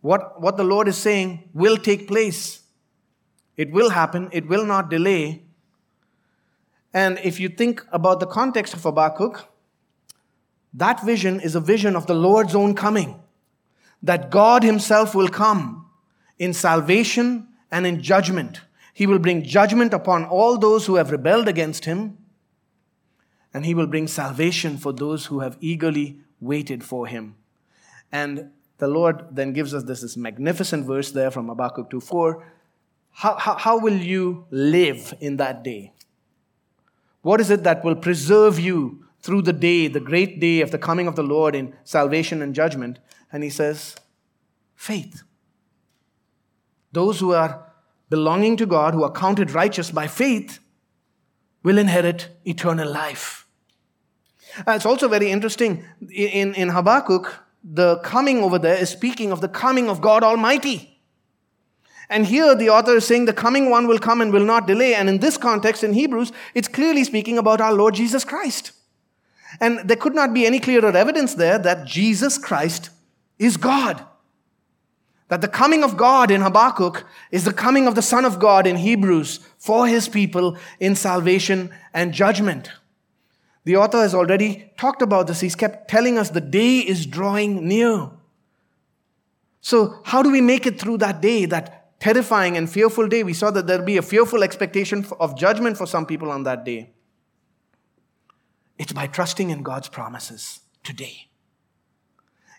What, 0.00 0.40
what 0.40 0.56
the 0.56 0.64
Lord 0.64 0.86
is 0.86 0.96
saying 0.96 1.50
will 1.52 1.76
take 1.76 2.06
place. 2.06 2.62
It 3.56 3.72
will 3.72 3.90
happen, 3.90 4.28
it 4.32 4.48
will 4.48 4.64
not 4.64 4.88
delay. 4.88 5.42
And 6.94 7.18
if 7.22 7.40
you 7.40 7.48
think 7.48 7.84
about 7.92 8.20
the 8.20 8.26
context 8.26 8.74
of 8.74 8.84
Habakkuk, 8.84 9.46
that 10.72 11.04
vision 11.04 11.40
is 11.40 11.56
a 11.56 11.60
vision 11.60 11.96
of 11.96 12.06
the 12.06 12.14
Lord's 12.14 12.54
own 12.54 12.74
coming, 12.74 13.20
that 14.04 14.30
God 14.30 14.62
Himself 14.62 15.16
will 15.16 15.28
come 15.28 15.79
in 16.40 16.54
salvation 16.54 17.46
and 17.70 17.86
in 17.86 18.02
judgment. 18.02 18.62
He 18.94 19.06
will 19.06 19.20
bring 19.20 19.44
judgment 19.44 19.94
upon 19.94 20.24
all 20.24 20.58
those 20.58 20.86
who 20.86 20.96
have 20.96 21.12
rebelled 21.12 21.46
against 21.46 21.84
him, 21.84 22.18
and 23.54 23.64
he 23.64 23.74
will 23.74 23.86
bring 23.86 24.08
salvation 24.08 24.78
for 24.78 24.92
those 24.92 25.26
who 25.26 25.40
have 25.40 25.56
eagerly 25.60 26.18
waited 26.40 26.82
for 26.82 27.06
him. 27.06 27.36
And 28.10 28.50
the 28.78 28.88
Lord 28.88 29.26
then 29.30 29.52
gives 29.52 29.74
us 29.74 29.84
this, 29.84 30.00
this 30.00 30.16
magnificent 30.16 30.86
verse 30.86 31.12
there 31.12 31.30
from 31.30 31.48
Habakkuk 31.48 31.90
2 31.90 32.00
4. 32.00 32.44
How, 33.12 33.36
how, 33.36 33.56
how 33.56 33.78
will 33.78 33.96
you 33.96 34.46
live 34.50 35.12
in 35.20 35.36
that 35.36 35.62
day? 35.62 35.92
What 37.22 37.40
is 37.40 37.50
it 37.50 37.64
that 37.64 37.84
will 37.84 37.96
preserve 37.96 38.58
you 38.58 39.04
through 39.20 39.42
the 39.42 39.52
day, 39.52 39.88
the 39.88 40.00
great 40.00 40.40
day 40.40 40.62
of 40.62 40.70
the 40.70 40.78
coming 40.78 41.06
of 41.06 41.16
the 41.16 41.22
Lord 41.22 41.54
in 41.54 41.74
salvation 41.84 42.40
and 42.40 42.54
judgment? 42.54 42.98
And 43.30 43.42
he 43.42 43.50
says, 43.50 43.96
faith. 44.74 45.22
Those 46.92 47.20
who 47.20 47.32
are 47.32 47.66
belonging 48.08 48.56
to 48.56 48.66
God, 48.66 48.94
who 48.94 49.04
are 49.04 49.12
counted 49.12 49.52
righteous 49.52 49.90
by 49.90 50.06
faith, 50.06 50.58
will 51.62 51.78
inherit 51.78 52.28
eternal 52.44 52.90
life. 52.90 53.46
Uh, 54.66 54.72
it's 54.72 54.86
also 54.86 55.08
very 55.08 55.30
interesting. 55.30 55.84
In, 56.10 56.54
in 56.54 56.70
Habakkuk, 56.70 57.44
the 57.62 57.98
coming 57.98 58.42
over 58.42 58.58
there 58.58 58.76
is 58.76 58.88
speaking 58.88 59.30
of 59.30 59.40
the 59.40 59.48
coming 59.48 59.88
of 59.88 60.00
God 60.00 60.24
Almighty. 60.24 61.00
And 62.08 62.26
here 62.26 62.56
the 62.56 62.70
author 62.70 62.96
is 62.96 63.06
saying 63.06 63.26
the 63.26 63.32
coming 63.32 63.70
one 63.70 63.86
will 63.86 64.00
come 64.00 64.20
and 64.20 64.32
will 64.32 64.44
not 64.44 64.66
delay. 64.66 64.94
And 64.94 65.08
in 65.08 65.18
this 65.18 65.36
context, 65.36 65.84
in 65.84 65.92
Hebrews, 65.92 66.32
it's 66.54 66.66
clearly 66.66 67.04
speaking 67.04 67.38
about 67.38 67.60
our 67.60 67.72
Lord 67.72 67.94
Jesus 67.94 68.24
Christ. 68.24 68.72
And 69.60 69.88
there 69.88 69.96
could 69.96 70.14
not 70.14 70.34
be 70.34 70.46
any 70.46 70.58
clearer 70.58 70.96
evidence 70.96 71.34
there 71.34 71.58
that 71.58 71.86
Jesus 71.86 72.38
Christ 72.38 72.90
is 73.38 73.56
God. 73.56 74.04
That 75.30 75.42
the 75.42 75.48
coming 75.48 75.84
of 75.84 75.96
God 75.96 76.32
in 76.32 76.40
Habakkuk 76.40 77.06
is 77.30 77.44
the 77.44 77.52
coming 77.52 77.86
of 77.86 77.94
the 77.94 78.02
Son 78.02 78.24
of 78.24 78.40
God 78.40 78.66
in 78.66 78.74
Hebrews 78.74 79.38
for 79.58 79.86
his 79.86 80.08
people 80.08 80.58
in 80.80 80.96
salvation 80.96 81.70
and 81.94 82.12
judgment. 82.12 82.72
The 83.64 83.76
author 83.76 83.98
has 83.98 84.12
already 84.12 84.72
talked 84.76 85.02
about 85.02 85.28
this. 85.28 85.40
He's 85.40 85.54
kept 85.54 85.88
telling 85.88 86.18
us 86.18 86.30
the 86.30 86.40
day 86.40 86.78
is 86.78 87.06
drawing 87.06 87.68
near. 87.68 88.10
So, 89.60 90.00
how 90.02 90.20
do 90.20 90.32
we 90.32 90.40
make 90.40 90.66
it 90.66 90.80
through 90.80 90.98
that 90.98 91.20
day, 91.20 91.44
that 91.44 92.00
terrifying 92.00 92.56
and 92.56 92.68
fearful 92.68 93.06
day? 93.06 93.22
We 93.22 93.34
saw 93.34 93.52
that 93.52 93.68
there'll 93.68 93.84
be 93.84 93.98
a 93.98 94.02
fearful 94.02 94.42
expectation 94.42 95.06
of 95.20 95.38
judgment 95.38 95.76
for 95.76 95.86
some 95.86 96.06
people 96.06 96.32
on 96.32 96.42
that 96.42 96.64
day. 96.64 96.90
It's 98.78 98.92
by 98.92 99.06
trusting 99.06 99.50
in 99.50 99.62
God's 99.62 99.88
promises 99.88 100.60
today. 100.82 101.28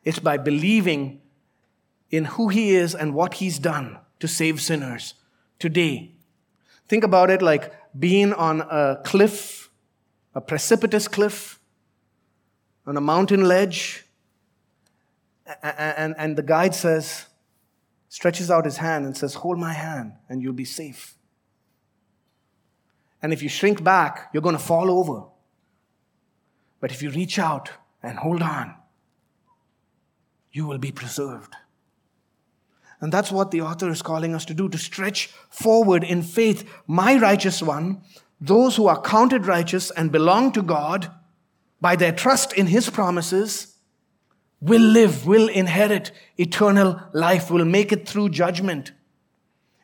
It's 0.05 0.19
by 0.19 0.37
believing 0.37 1.19
in 2.11 2.25
who 2.25 2.49
He 2.49 2.75
is 2.75 2.93
and 2.93 3.13
what 3.13 3.35
He's 3.35 3.57
done 3.57 3.97
to 4.19 4.27
save 4.27 4.61
sinners 4.61 5.15
today. 5.59 6.11
Think 6.87 7.03
about 7.03 7.29
it 7.29 7.41
like 7.41 7.73
being 7.97 8.33
on 8.33 8.61
a 8.61 9.01
cliff, 9.03 9.69
a 10.35 10.41
precipitous 10.41 11.07
cliff, 11.07 11.59
on 12.85 12.97
a 12.97 13.01
mountain 13.01 13.47
ledge, 13.47 14.05
and, 15.63 16.15
and 16.17 16.35
the 16.35 16.43
guide 16.43 16.75
says, 16.75 17.25
stretches 18.11 18.51
out 18.51 18.65
his 18.65 18.77
hand 18.77 19.05
and 19.05 19.15
says, 19.15 19.35
Hold 19.35 19.57
my 19.57 19.73
hand 19.73 20.13
and 20.27 20.41
you'll 20.41 20.53
be 20.53 20.65
safe. 20.65 21.15
And 23.21 23.31
if 23.31 23.41
you 23.41 23.49
shrink 23.49 23.83
back, 23.83 24.29
you're 24.33 24.41
going 24.41 24.57
to 24.57 24.61
fall 24.61 24.91
over. 24.91 25.23
But 26.79 26.91
if 26.91 27.01
you 27.01 27.09
reach 27.11 27.39
out 27.39 27.69
and 28.01 28.17
hold 28.17 28.41
on, 28.41 28.75
you 30.51 30.65
will 30.65 30.79
be 30.79 30.91
preserved. 30.91 31.55
And 33.01 33.11
that's 33.11 33.31
what 33.31 33.49
the 33.51 33.61
author 33.61 33.89
is 33.89 34.01
calling 34.01 34.35
us 34.35 34.45
to 34.45 34.53
do 34.53 34.69
to 34.69 34.77
stretch 34.77 35.27
forward 35.49 36.03
in 36.03 36.21
faith. 36.21 36.69
My 36.85 37.17
righteous 37.17 37.61
one, 37.61 38.01
those 38.39 38.75
who 38.75 38.87
are 38.87 39.01
counted 39.01 39.47
righteous 39.47 39.89
and 39.91 40.11
belong 40.11 40.51
to 40.53 40.61
God 40.61 41.11
by 41.81 41.95
their 41.95 42.11
trust 42.11 42.53
in 42.53 42.67
his 42.67 42.89
promises, 42.91 43.75
will 44.61 44.81
live, 44.81 45.25
will 45.25 45.49
inherit 45.49 46.11
eternal 46.37 47.01
life, 47.13 47.49
will 47.49 47.65
make 47.65 47.91
it 47.91 48.07
through 48.07 48.29
judgment. 48.29 48.91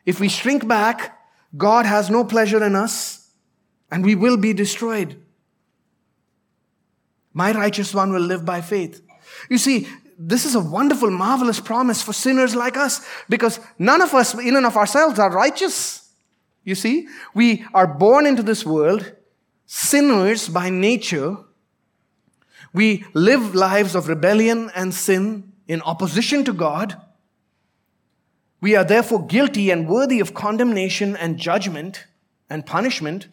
If 0.06 0.20
we 0.20 0.28
shrink 0.28 0.66
back, 0.68 1.18
God 1.56 1.84
has 1.84 2.08
no 2.08 2.24
pleasure 2.24 2.64
in 2.64 2.76
us 2.76 3.30
and 3.90 4.04
we 4.04 4.14
will 4.14 4.36
be 4.36 4.52
destroyed. 4.52 5.20
My 7.32 7.52
righteous 7.52 7.92
one 7.92 8.12
will 8.12 8.22
live 8.22 8.44
by 8.44 8.60
faith. 8.60 9.02
You 9.50 9.58
see, 9.58 9.88
this 10.18 10.44
is 10.44 10.56
a 10.56 10.60
wonderful, 10.60 11.12
marvelous 11.12 11.60
promise 11.60 12.02
for 12.02 12.12
sinners 12.12 12.56
like 12.56 12.76
us 12.76 13.06
because 13.28 13.60
none 13.78 14.02
of 14.02 14.12
us, 14.14 14.34
in 14.34 14.56
and 14.56 14.66
of 14.66 14.76
ourselves, 14.76 15.20
are 15.20 15.30
righteous. 15.30 16.10
You 16.64 16.74
see, 16.74 17.06
we 17.34 17.64
are 17.72 17.86
born 17.86 18.26
into 18.26 18.42
this 18.42 18.66
world 18.66 19.12
sinners 19.64 20.48
by 20.48 20.70
nature. 20.70 21.36
We 22.72 23.04
live 23.14 23.54
lives 23.54 23.94
of 23.94 24.08
rebellion 24.08 24.72
and 24.74 24.92
sin 24.92 25.52
in 25.68 25.82
opposition 25.82 26.44
to 26.46 26.52
God. 26.52 27.00
We 28.60 28.74
are 28.74 28.84
therefore 28.84 29.24
guilty 29.24 29.70
and 29.70 29.88
worthy 29.88 30.18
of 30.18 30.34
condemnation 30.34 31.16
and 31.16 31.38
judgment 31.38 32.06
and 32.50 32.66
punishment. 32.66 33.28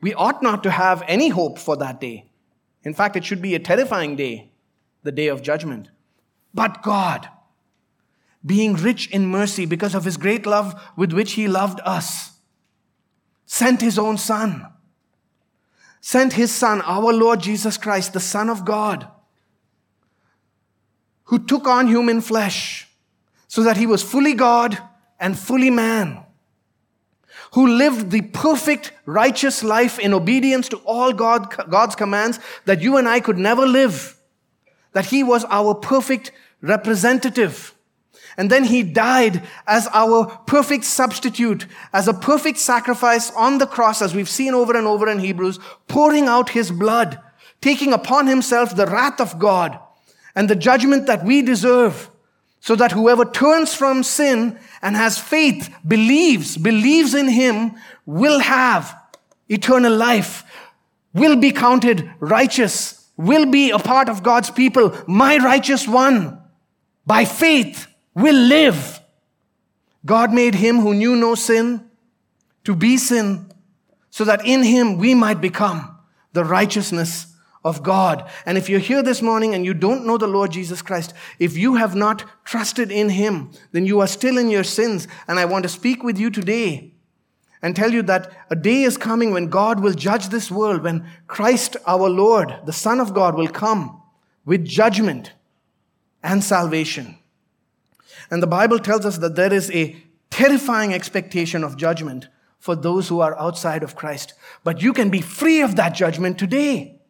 We 0.00 0.14
ought 0.14 0.42
not 0.42 0.62
to 0.62 0.70
have 0.70 1.04
any 1.06 1.28
hope 1.28 1.58
for 1.58 1.76
that 1.76 2.00
day. 2.00 2.24
In 2.84 2.94
fact, 2.94 3.16
it 3.16 3.24
should 3.24 3.42
be 3.42 3.54
a 3.54 3.58
terrifying 3.58 4.16
day 4.16 4.51
the 5.02 5.12
day 5.12 5.28
of 5.28 5.42
judgment. 5.42 5.88
But 6.54 6.82
God, 6.82 7.28
being 8.44 8.74
rich 8.74 9.08
in 9.10 9.26
mercy 9.26 9.66
because 9.66 9.94
of 9.94 10.04
his 10.04 10.16
great 10.16 10.46
love 10.46 10.80
with 10.96 11.12
which 11.12 11.32
he 11.32 11.48
loved 11.48 11.80
us, 11.84 12.32
sent 13.46 13.80
his 13.80 13.98
own 13.98 14.18
Son. 14.18 14.66
Sent 16.00 16.32
his 16.32 16.50
Son, 16.50 16.82
our 16.82 17.12
Lord 17.12 17.40
Jesus 17.40 17.76
Christ, 17.76 18.12
the 18.12 18.20
Son 18.20 18.50
of 18.50 18.64
God, 18.64 19.08
who 21.24 21.38
took 21.38 21.68
on 21.68 21.86
human 21.86 22.20
flesh 22.20 22.88
so 23.46 23.62
that 23.62 23.76
he 23.76 23.86
was 23.86 24.02
fully 24.02 24.34
God 24.34 24.78
and 25.20 25.38
fully 25.38 25.70
man, 25.70 26.24
who 27.52 27.68
lived 27.68 28.10
the 28.10 28.22
perfect, 28.22 28.92
righteous 29.06 29.62
life 29.62 29.98
in 29.98 30.12
obedience 30.12 30.68
to 30.70 30.78
all 30.78 31.12
God, 31.12 31.54
God's 31.70 31.94
commands 31.94 32.40
that 32.64 32.80
you 32.80 32.96
and 32.96 33.08
I 33.08 33.20
could 33.20 33.38
never 33.38 33.64
live 33.64 34.16
that 34.92 35.06
he 35.06 35.22
was 35.22 35.44
our 35.48 35.74
perfect 35.74 36.32
representative. 36.60 37.74
And 38.36 38.50
then 38.50 38.64
he 38.64 38.82
died 38.82 39.42
as 39.66 39.88
our 39.92 40.26
perfect 40.46 40.84
substitute, 40.84 41.66
as 41.92 42.08
a 42.08 42.14
perfect 42.14 42.58
sacrifice 42.58 43.30
on 43.32 43.58
the 43.58 43.66
cross, 43.66 44.00
as 44.00 44.14
we've 44.14 44.28
seen 44.28 44.54
over 44.54 44.76
and 44.76 44.86
over 44.86 45.08
in 45.08 45.18
Hebrews, 45.18 45.58
pouring 45.88 46.26
out 46.26 46.50
his 46.50 46.70
blood, 46.70 47.20
taking 47.60 47.92
upon 47.92 48.26
himself 48.26 48.74
the 48.74 48.86
wrath 48.86 49.20
of 49.20 49.38
God 49.38 49.78
and 50.34 50.48
the 50.48 50.56
judgment 50.56 51.06
that 51.06 51.24
we 51.24 51.42
deserve, 51.42 52.10
so 52.60 52.74
that 52.76 52.92
whoever 52.92 53.24
turns 53.24 53.74
from 53.74 54.02
sin 54.02 54.58
and 54.80 54.96
has 54.96 55.18
faith, 55.18 55.74
believes, 55.86 56.56
believes 56.56 57.12
in 57.12 57.28
him, 57.28 57.72
will 58.06 58.38
have 58.38 58.96
eternal 59.48 59.94
life, 59.94 60.44
will 61.12 61.36
be 61.36 61.50
counted 61.50 62.10
righteous, 62.20 63.01
will 63.16 63.46
be 63.46 63.70
a 63.70 63.78
part 63.78 64.08
of 64.08 64.22
God's 64.22 64.50
people, 64.50 64.96
my 65.06 65.36
righteous 65.36 65.86
one, 65.86 66.40
by 67.06 67.24
faith 67.24 67.86
will 68.14 68.34
live. 68.34 69.00
God 70.04 70.32
made 70.32 70.54
him 70.54 70.80
who 70.80 70.94
knew 70.94 71.16
no 71.16 71.34
sin 71.34 71.88
to 72.64 72.74
be 72.74 72.96
sin 72.96 73.52
so 74.10 74.24
that 74.24 74.44
in 74.44 74.62
him 74.62 74.98
we 74.98 75.14
might 75.14 75.40
become 75.40 75.96
the 76.32 76.44
righteousness 76.44 77.34
of 77.64 77.82
God. 77.82 78.28
And 78.44 78.58
if 78.58 78.68
you're 78.68 78.80
here 78.80 79.02
this 79.02 79.22
morning 79.22 79.54
and 79.54 79.64
you 79.64 79.74
don't 79.74 80.06
know 80.06 80.18
the 80.18 80.26
Lord 80.26 80.50
Jesus 80.50 80.82
Christ, 80.82 81.14
if 81.38 81.56
you 81.56 81.76
have 81.76 81.94
not 81.94 82.24
trusted 82.44 82.90
in 82.90 83.10
him, 83.10 83.52
then 83.70 83.86
you 83.86 84.00
are 84.00 84.06
still 84.06 84.38
in 84.38 84.50
your 84.50 84.64
sins. 84.64 85.06
And 85.28 85.38
I 85.38 85.44
want 85.44 85.62
to 85.62 85.68
speak 85.68 86.02
with 86.02 86.18
you 86.18 86.30
today 86.30 86.91
and 87.62 87.76
tell 87.76 87.92
you 87.92 88.02
that 88.02 88.30
a 88.50 88.56
day 88.56 88.82
is 88.82 88.96
coming 88.96 89.30
when 89.30 89.48
God 89.48 89.80
will 89.80 89.94
judge 89.94 90.28
this 90.28 90.50
world, 90.50 90.82
when 90.82 91.06
Christ 91.28 91.76
our 91.86 92.08
Lord, 92.08 92.54
the 92.66 92.72
Son 92.72 92.98
of 92.98 93.14
God, 93.14 93.36
will 93.36 93.48
come 93.48 94.02
with 94.44 94.64
judgment 94.64 95.32
and 96.22 96.42
salvation. 96.42 97.18
And 98.30 98.42
the 98.42 98.48
Bible 98.48 98.78
tells 98.78 99.06
us 99.06 99.18
that 99.18 99.36
there 99.36 99.52
is 99.52 99.70
a 99.70 99.96
terrifying 100.30 100.92
expectation 100.92 101.62
of 101.62 101.76
judgment 101.76 102.28
for 102.58 102.74
those 102.74 103.08
who 103.08 103.20
are 103.20 103.38
outside 103.38 103.82
of 103.82 103.96
Christ. 103.96 104.34
But 104.64 104.82
you 104.82 104.92
can 104.92 105.10
be 105.10 105.20
free 105.20 105.60
of 105.60 105.76
that 105.76 105.94
judgment 105.94 106.38
today. 106.38 107.00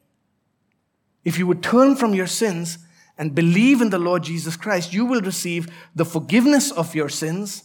If 1.24 1.38
you 1.38 1.46
would 1.46 1.62
turn 1.62 1.94
from 1.94 2.14
your 2.14 2.26
sins 2.26 2.78
and 3.16 3.34
believe 3.34 3.80
in 3.80 3.90
the 3.90 3.98
Lord 3.98 4.24
Jesus 4.24 4.56
Christ, 4.56 4.92
you 4.92 5.04
will 5.04 5.20
receive 5.20 5.68
the 5.94 6.04
forgiveness 6.04 6.70
of 6.70 6.94
your 6.94 7.08
sins. 7.08 7.64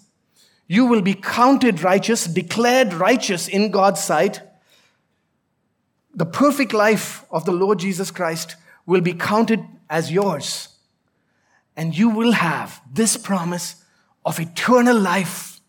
You 0.68 0.86
will 0.86 1.02
be 1.02 1.14
counted 1.14 1.82
righteous, 1.82 2.26
declared 2.26 2.94
righteous 2.94 3.48
in 3.48 3.72
God's 3.72 4.04
sight. 4.04 4.42
The 6.14 6.26
perfect 6.26 6.74
life 6.74 7.24
of 7.32 7.46
the 7.46 7.54
Lord 7.54 7.80
Jesus 7.80 8.12
Christ 8.12 8.56
will 8.86 9.02
be 9.02 9.14
counted 9.14 9.64
as 9.90 10.12
yours. 10.12 10.70
And 11.76 11.98
you 11.98 12.10
will 12.10 12.34
have 12.34 12.82
this 12.92 13.16
promise 13.18 13.76
of 14.26 14.40
eternal 14.40 15.00
life, 15.00 15.62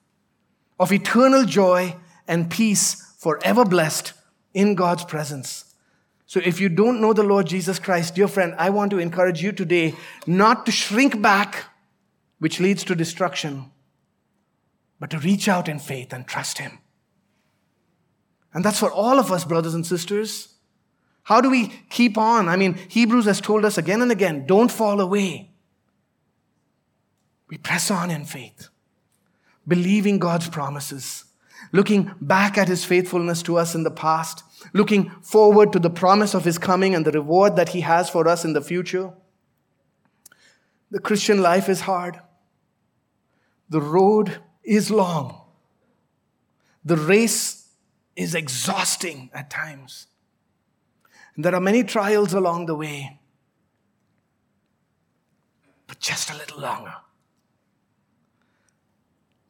of 0.80 0.90
eternal 0.90 1.44
joy 1.44 1.96
and 2.26 2.50
peace, 2.50 3.14
forever 3.18 3.64
blessed 3.64 4.12
in 4.54 4.74
God's 4.74 5.04
presence. 5.04 5.74
So 6.26 6.40
if 6.44 6.60
you 6.60 6.68
don't 6.68 7.00
know 7.00 7.12
the 7.12 7.22
Lord 7.22 7.46
Jesus 7.46 7.78
Christ, 7.78 8.14
dear 8.14 8.28
friend, 8.28 8.54
I 8.58 8.70
want 8.70 8.90
to 8.90 8.98
encourage 8.98 9.42
you 9.42 9.52
today 9.52 9.94
not 10.26 10.66
to 10.66 10.72
shrink 10.72 11.22
back, 11.22 11.64
which 12.38 12.60
leads 12.60 12.84
to 12.84 12.94
destruction, 12.94 13.70
but 15.00 15.10
to 15.10 15.18
reach 15.18 15.48
out 15.48 15.68
in 15.68 15.78
faith 15.78 16.12
and 16.12 16.26
trust 16.26 16.58
Him. 16.58 16.78
And 18.52 18.64
that's 18.64 18.80
for 18.80 18.90
all 18.90 19.18
of 19.18 19.30
us, 19.30 19.44
brothers 19.44 19.74
and 19.74 19.86
sisters. 19.86 20.54
How 21.24 21.40
do 21.40 21.50
we 21.50 21.68
keep 21.90 22.16
on? 22.16 22.48
I 22.48 22.56
mean, 22.56 22.74
Hebrews 22.88 23.26
has 23.26 23.40
told 23.40 23.64
us 23.64 23.76
again 23.76 24.00
and 24.00 24.10
again 24.10 24.46
don't 24.46 24.70
fall 24.70 25.00
away. 25.00 25.50
We 27.48 27.58
press 27.58 27.90
on 27.90 28.10
in 28.10 28.24
faith, 28.24 28.68
believing 29.66 30.18
God's 30.18 30.48
promises, 30.48 31.24
looking 31.72 32.12
back 32.20 32.58
at 32.58 32.68
His 32.68 32.84
faithfulness 32.84 33.42
to 33.44 33.58
us 33.58 33.74
in 33.74 33.84
the 33.84 33.90
past 33.90 34.42
looking 34.72 35.10
forward 35.22 35.72
to 35.72 35.78
the 35.78 35.90
promise 35.90 36.34
of 36.34 36.44
his 36.44 36.58
coming 36.58 36.94
and 36.94 37.04
the 37.04 37.12
reward 37.12 37.56
that 37.56 37.70
he 37.70 37.80
has 37.82 38.10
for 38.10 38.26
us 38.28 38.44
in 38.44 38.52
the 38.52 38.60
future. 38.60 39.12
The 40.90 41.00
Christian 41.00 41.42
life 41.42 41.68
is 41.68 41.82
hard. 41.82 42.20
The 43.68 43.80
road 43.80 44.38
is 44.68 44.90
long. 44.90 45.40
The 46.84 46.96
race 46.96 47.68
is 48.14 48.34
exhausting 48.34 49.30
at 49.32 49.50
times. 49.50 50.06
There 51.36 51.54
are 51.54 51.60
many 51.60 51.84
trials 51.84 52.34
along 52.34 52.66
the 52.66 52.74
way. 52.74 53.20
But 55.86 56.00
just 56.00 56.30
a 56.30 56.36
little 56.36 56.60
longer. 56.60 56.94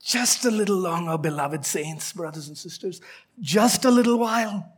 Just 0.00 0.44
a 0.44 0.50
little 0.50 0.78
longer, 0.78 1.18
beloved 1.18 1.66
saints, 1.66 2.12
brothers 2.12 2.48
and 2.48 2.56
sisters. 2.56 3.00
Just 3.40 3.84
a 3.84 3.90
little 3.90 4.18
while. 4.18 4.72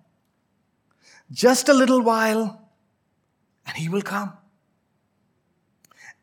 Just 1.30 1.68
a 1.68 1.74
little 1.74 2.02
while, 2.02 2.68
and 3.64 3.76
He 3.76 3.88
will 3.88 4.02
come. 4.02 4.32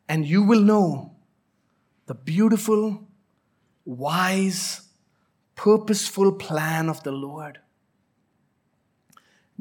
And 0.09 0.25
you 0.25 0.43
will 0.43 0.61
know 0.61 1.15
the 2.07 2.13
beautiful, 2.13 3.06
wise, 3.87 4.81
purposeful 5.55 6.33
plan 6.33 6.89
of 6.89 7.01
the 7.03 7.11
Lord. 7.11 7.59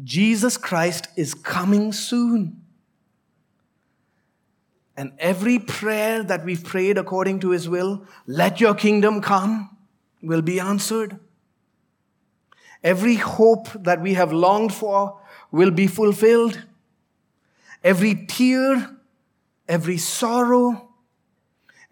Jesus 0.03 0.59
Christ 0.59 1.09
is 1.17 1.33
coming 1.33 1.93
soon. 1.93 2.61
And 4.97 5.13
every 5.19 5.59
prayer 5.59 6.23
that 6.23 6.45
we've 6.45 6.65
prayed 6.65 6.99
according 6.99 7.41
to 7.41 7.51
His 7.51 7.69
will, 7.69 8.05
let 8.27 8.61
your 8.61 8.75
kingdom 8.75 9.21
come, 9.21 9.77
will 10.23 10.43
be 10.43 10.59
answered. 10.59 11.19
Every 12.83 13.17
hope 13.17 13.69
that 13.85 14.01
we 14.01 14.15
have 14.15 14.33
longed 14.33 14.75
for 14.75 15.21
will 15.51 15.71
be 15.71 15.87
fulfilled. 15.87 16.65
Every 17.85 18.27
tear, 18.27 18.97
every 19.69 19.99
sorrow, 19.99 20.86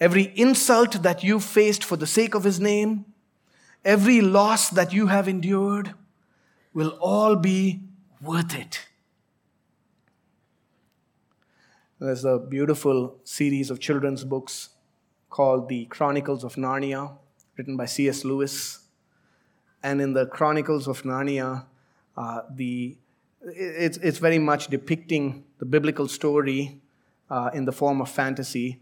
every 0.01 0.33
insult 0.37 1.03
that 1.03 1.23
you 1.23 1.41
faced 1.41 1.85
for 1.85 1.97
the 1.97 2.07
sake 2.07 2.35
of 2.35 2.45
His 2.45 2.61
name, 2.61 3.05
every 3.85 4.21
loss 4.21 4.71
that 4.71 4.93
you 4.93 5.07
have 5.07 5.29
endured 5.29 5.95
will 6.73 6.99
all 7.01 7.37
be 7.37 7.81
worth 8.21 8.55
it. 8.55 8.87
There's 12.01 12.25
a 12.25 12.39
beautiful 12.39 13.17
series 13.25 13.71
of 13.71 13.81
children's 13.81 14.25
books 14.25 14.71
called 15.31 15.69
The 15.69 15.87
Chronicles 15.87 16.45
of 16.45 16.57
Narnia, 16.57 17.17
written 17.57 17.77
by 17.77 17.87
C.S. 17.87 18.25
Lewis. 18.25 18.81
And 19.83 20.01
in 20.01 20.13
the 20.13 20.27
Chronicles 20.27 20.89
of 20.89 21.03
Narnia, 21.03 21.65
uh, 22.17 22.43
the 22.53 22.97
it's, 23.47 23.99
it's 23.99 24.19
very 24.19 24.39
much 24.39 24.69
depicting 24.69 25.45
the 25.59 25.67
biblical 25.67 26.09
story 26.09 26.81
uh, 27.31 27.51
in 27.53 27.65
the 27.65 27.73
form 27.73 28.01
of 28.01 28.11
fantasy. 28.11 28.81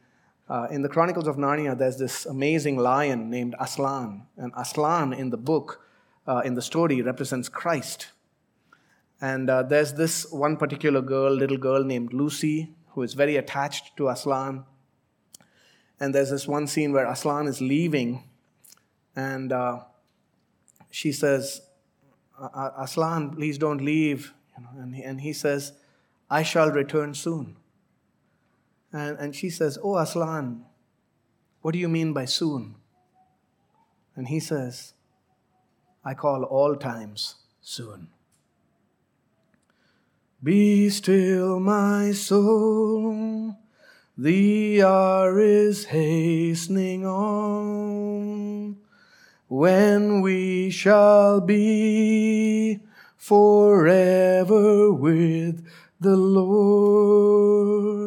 Uh, 0.48 0.66
in 0.70 0.82
the 0.82 0.88
Chronicles 0.88 1.26
of 1.26 1.36
Narnia, 1.36 1.76
there's 1.76 1.98
this 1.98 2.26
amazing 2.26 2.76
lion 2.76 3.30
named 3.30 3.54
Aslan. 3.60 4.26
And 4.36 4.52
Aslan 4.56 5.12
in 5.12 5.30
the 5.30 5.36
book, 5.36 5.80
uh, 6.26 6.42
in 6.44 6.54
the 6.54 6.62
story, 6.62 7.00
represents 7.00 7.48
Christ. 7.48 8.08
And 9.20 9.48
uh, 9.48 9.62
there's 9.62 9.94
this 9.94 10.30
one 10.32 10.56
particular 10.56 11.00
girl, 11.00 11.32
little 11.32 11.56
girl 11.56 11.84
named 11.84 12.12
Lucy, 12.12 12.74
who 12.88 13.02
is 13.02 13.14
very 13.14 13.36
attached 13.36 13.96
to 13.96 14.08
Aslan. 14.08 14.64
And 16.00 16.14
there's 16.14 16.30
this 16.30 16.48
one 16.48 16.66
scene 16.66 16.92
where 16.92 17.06
Aslan 17.06 17.46
is 17.46 17.60
leaving, 17.60 18.24
and 19.14 19.52
uh, 19.52 19.80
she 20.90 21.12
says, 21.12 21.62
Aslan, 22.76 23.30
please 23.36 23.56
don't 23.56 23.80
leave. 23.80 24.34
And 24.76 25.20
he 25.20 25.32
says, 25.32 25.72
I 26.28 26.42
shall 26.42 26.70
return 26.70 27.14
soon. 27.14 27.56
And, 28.92 29.18
and 29.18 29.34
she 29.34 29.50
says, 29.50 29.78
Oh, 29.82 29.96
Aslan, 29.96 30.64
what 31.62 31.72
do 31.72 31.78
you 31.78 31.88
mean 31.88 32.12
by 32.12 32.26
soon? 32.26 32.74
And 34.14 34.28
he 34.28 34.40
says, 34.40 34.92
I 36.04 36.14
call 36.14 36.44
all 36.44 36.76
times 36.76 37.36
soon. 37.60 38.08
Be 40.42 40.90
still, 40.90 41.60
my 41.60 42.10
soul, 42.10 43.56
the 44.18 44.82
hour 44.82 45.38
is 45.40 45.84
hastening 45.86 47.06
on 47.06 48.76
when 49.46 50.20
we 50.20 50.68
shall 50.70 51.40
be 51.40 52.80
forever 53.16 54.92
with 54.92 55.64
the 56.00 56.16
Lord. 56.16 58.01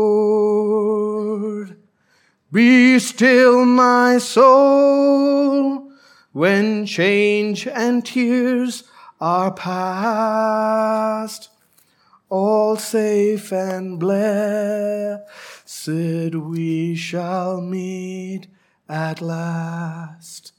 Be 2.53 3.01
still, 3.01 3.65
my 3.65 4.19
soul, 4.19 5.91
when 6.31 6.87
change 6.87 7.67
and 7.67 8.07
tears 8.07 8.85
are 9.21 9.51
past. 9.51 11.49
All 12.31 12.77
safe 12.77 13.53
and 13.53 14.01
blessed 14.01 15.21
we 16.35 16.97
shall 16.97 17.61
meet 17.61 18.47
at 18.89 19.21
last. 19.21 20.54